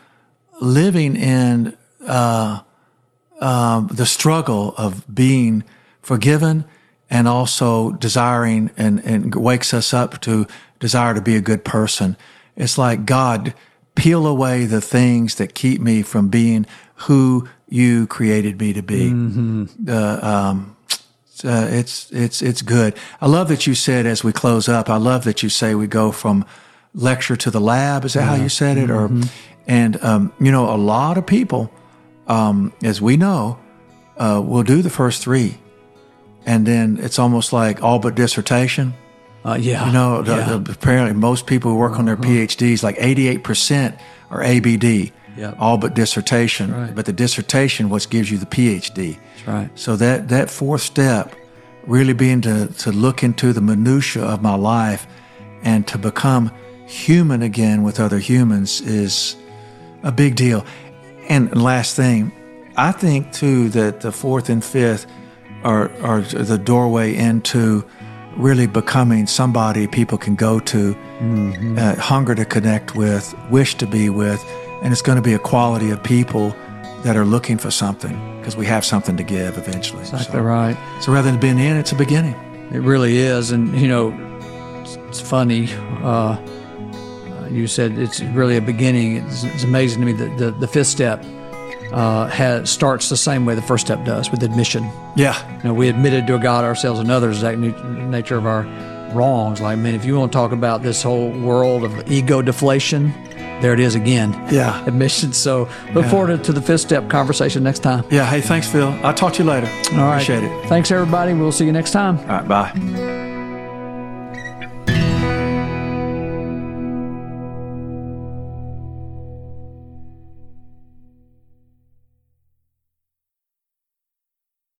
living 0.61 1.17
in 1.17 1.77
uh, 2.07 2.61
um, 3.41 3.89
the 3.89 4.07
struggle 4.07 4.75
of 4.77 5.05
being 5.13 5.65
forgiven 6.03 6.65
and 7.11 7.29
also 7.29 7.93
desiring 7.93 8.71
and, 8.77 9.01
and 9.05 9.35
wakes 9.35 9.73
us 9.75 9.95
up 9.95 10.21
to 10.23 10.47
desire 10.81 11.15
to 11.15 11.21
be 11.21 11.37
a 11.37 11.41
good 11.41 11.65
person. 11.65 12.17
It's 12.57 12.79
like 12.79 13.07
God, 13.07 13.55
peel 13.95 14.27
away 14.27 14.65
the 14.67 14.81
things 14.81 15.37
that 15.37 15.55
keep 15.55 15.81
me 15.81 16.03
from 16.03 16.29
being 16.29 16.67
who 17.07 17.49
you 17.69 18.07
created 18.07 18.59
me 18.61 18.73
to 18.73 18.83
be. 18.83 19.11
Uh, 19.89 20.19
um, 20.23 20.77
uh, 21.45 21.69
it's 21.71 22.11
it's 22.13 22.41
it's 22.41 22.63
good. 22.63 22.97
I 23.21 23.27
love 23.27 23.49
that 23.49 23.67
you 23.67 23.75
said 23.75 24.07
as 24.07 24.25
we 24.25 24.33
close 24.33 24.69
up. 24.71 24.89
I 24.89 24.97
love 24.97 25.25
that 25.25 25.43
you 25.43 25.51
say 25.51 25.75
we 25.75 25.87
go 25.87 26.11
from 26.11 26.47
lecture 26.95 27.37
to 27.37 27.51
the 27.51 27.61
lab. 27.61 28.05
Is 28.07 28.15
that 28.15 28.23
how 28.23 28.35
you 28.37 28.49
said 28.49 28.79
it? 28.79 28.91
Or 28.91 29.11
and 29.67 30.03
um, 30.03 30.33
you 30.41 30.51
know, 30.51 30.75
a 30.75 30.79
lot 30.79 31.19
of 31.19 31.27
people, 31.27 31.71
um, 32.29 32.73
as 32.83 33.01
we 33.01 33.17
know, 33.17 33.59
uh, 34.19 34.43
will 34.45 34.63
do 34.63 34.83
the 34.83 34.91
first 34.91 35.23
three, 35.23 35.59
and 36.45 36.67
then 36.67 36.99
it's 37.01 37.19
almost 37.19 37.53
like 37.53 37.83
all 37.83 37.99
but 37.99 38.15
dissertation. 38.15 38.95
Uh, 39.45 39.55
yeah. 39.61 39.87
You 39.87 39.93
know, 39.93 40.23
the, 40.23 40.33
yeah. 40.35 40.41
Uh-huh. 40.41 40.59
the, 40.59 40.73
apparently 40.73 41.15
most 41.15 41.47
people 41.47 41.71
who 41.71 41.77
work 41.77 41.99
on 41.99 42.07
their 42.07 42.17
PhDs, 42.17 42.83
like 42.83 42.97
88% 42.97 43.97
are 44.31 44.43
ABD, 44.43 45.13
Yep. 45.37 45.57
all 45.61 45.79
but 45.79 45.95
dissertation. 45.95 46.73
right. 46.73 46.93
But 46.95 47.07
the 47.07 47.13
dissertation, 47.13 47.89
what 47.89 48.09
gives 48.11 48.29
you 48.31 48.39
the 48.39 48.47
PhD. 48.47 49.19
That's 49.37 49.47
right. 49.47 49.71
So 49.77 49.95
that, 49.97 50.29
that 50.31 50.51
fourth 50.51 50.81
step, 50.83 51.33
really 51.87 52.13
being 52.15 52.41
to, 52.41 52.67
to 52.79 52.91
look 52.91 53.23
into 53.23 53.53
the 53.53 53.61
minutia 53.61 54.25
of 54.25 54.43
my 54.43 54.57
life 54.57 55.07
and 55.63 55.87
to 55.89 55.99
become 55.99 56.51
human 56.87 57.43
again 57.43 57.85
with 57.85 58.01
other 58.01 58.19
humans 58.19 58.81
is 58.81 59.37
a 60.03 60.11
big 60.11 60.35
deal. 60.35 60.65
And 61.29 61.55
last 61.61 61.97
thing, 61.97 62.33
I 62.77 62.93
think 62.93 63.33
too 63.33 63.69
that 63.71 64.01
the 64.01 64.13
fourth 64.13 64.49
and 64.49 64.65
fifth 64.65 65.07
are, 65.65 65.91
are 66.03 66.21
the 66.21 66.59
doorway 66.59 67.15
into 67.15 67.85
really 68.37 68.67
becoming 68.67 69.27
somebody 69.27 69.87
people 69.87 70.19
can 70.19 70.35
go 70.35 70.61
to, 70.61 70.95
uh, 71.79 71.97
hunger 71.97 72.35
to 72.35 72.45
connect 72.45 72.95
with, 72.95 73.35
wish 73.51 73.75
to 73.77 73.87
be 73.87 74.11
with, 74.11 74.45
and 74.83 74.93
it's 74.93 75.03
going 75.03 75.17
to 75.17 75.23
be 75.23 75.33
a 75.33 75.39
quality 75.39 75.91
of 75.91 76.03
people 76.03 76.55
that 77.03 77.17
are 77.17 77.25
looking 77.25 77.57
for 77.57 77.71
something 77.71 78.15
because 78.39 78.57
we 78.57 78.67
have 78.67 78.85
something 78.85 79.17
to 79.17 79.23
give 79.23 79.57
eventually. 79.57 80.03
Exactly 80.03 80.33
so, 80.33 80.41
right. 80.41 80.77
so 81.01 81.13
rather 81.13 81.31
than 81.31 81.41
being 81.41 81.59
in, 81.59 81.77
it's 81.77 81.93
a 81.93 81.97
beginning. 81.97 82.35
It 82.73 82.81
really 82.81 83.17
is. 83.17 83.53
And, 83.53 83.79
you 83.81 83.89
know, 83.89 84.13
it's, 84.83 84.97
it's 85.09 85.21
funny. 85.21 85.69
Uh, 86.03 86.37
you 87.51 87.67
said 87.67 87.99
it's 87.99 88.21
really 88.21 88.57
a 88.57 88.61
beginning. 88.61 89.17
It's, 89.17 89.45
it's 89.45 89.65
amazing 89.65 90.01
to 90.01 90.07
me 90.07 90.13
that 90.13 90.39
the, 90.39 90.51
the 90.53 90.67
fifth 90.69 90.87
step 90.89 91.25
uh, 91.93 92.27
has, 92.29 92.69
starts 92.71 93.09
the 93.09 93.17
same 93.17 93.45
way 93.47 93.55
the 93.55 93.63
first 93.63 93.87
step 93.87 94.05
does 94.05 94.31
with 94.31 94.43
admission. 94.43 94.89
Yeah, 95.17 95.37
You 95.59 95.65
know, 95.65 95.75
we 95.75 95.89
admitted 95.89 96.27
to 96.27 96.39
God, 96.39 96.65
ourselves, 96.65 97.01
and 97.01 97.11
others 97.11 97.41
that 97.43 97.59
nature 97.59 98.37
of 98.37 98.47
our 98.47 98.63
wrongs. 99.15 99.61
Like, 99.61 99.79
man, 99.79 99.95
if 99.95 100.05
you 100.05 100.19
want 100.19 100.33
to 100.33 100.37
talk 100.37 100.53
about 100.53 100.83
this 100.83 101.03
whole 101.03 101.31
world 101.31 101.85
of 101.85 102.11
ego 102.11 102.43
deflation, 102.43 103.13
there 103.63 103.73
it 103.73 103.81
is 103.81 103.95
again. 103.95 104.33
yeah, 104.51 104.85
Admission. 104.87 105.33
So 105.33 105.69
look 105.95 106.05
forward 106.07 106.43
to 106.45 106.53
the 106.53 106.61
fifth 106.61 106.83
step 106.83 107.09
conversation 107.09 107.63
next 107.63 107.79
time. 107.79 108.05
yeah. 108.11 108.27
Hey, 108.27 108.41
thanks, 108.43 108.69
Phil. 108.71 108.89
I'll 109.03 109.15
talk 109.15 109.33
to 109.35 109.43
you 109.45 109.49
later. 109.49 109.67
All 109.93 109.99
right. 109.99 110.21
Appreciate 110.23 110.45
it. 110.45 110.69
Thanks, 110.69 110.91
everybody. 110.91 111.33
We'll 111.33 111.53
see 111.53 111.65
you 111.65 111.73
next 111.73 111.93
time. 111.93 112.19
All 112.19 112.27
right, 112.27 112.49
bye. 112.49 113.26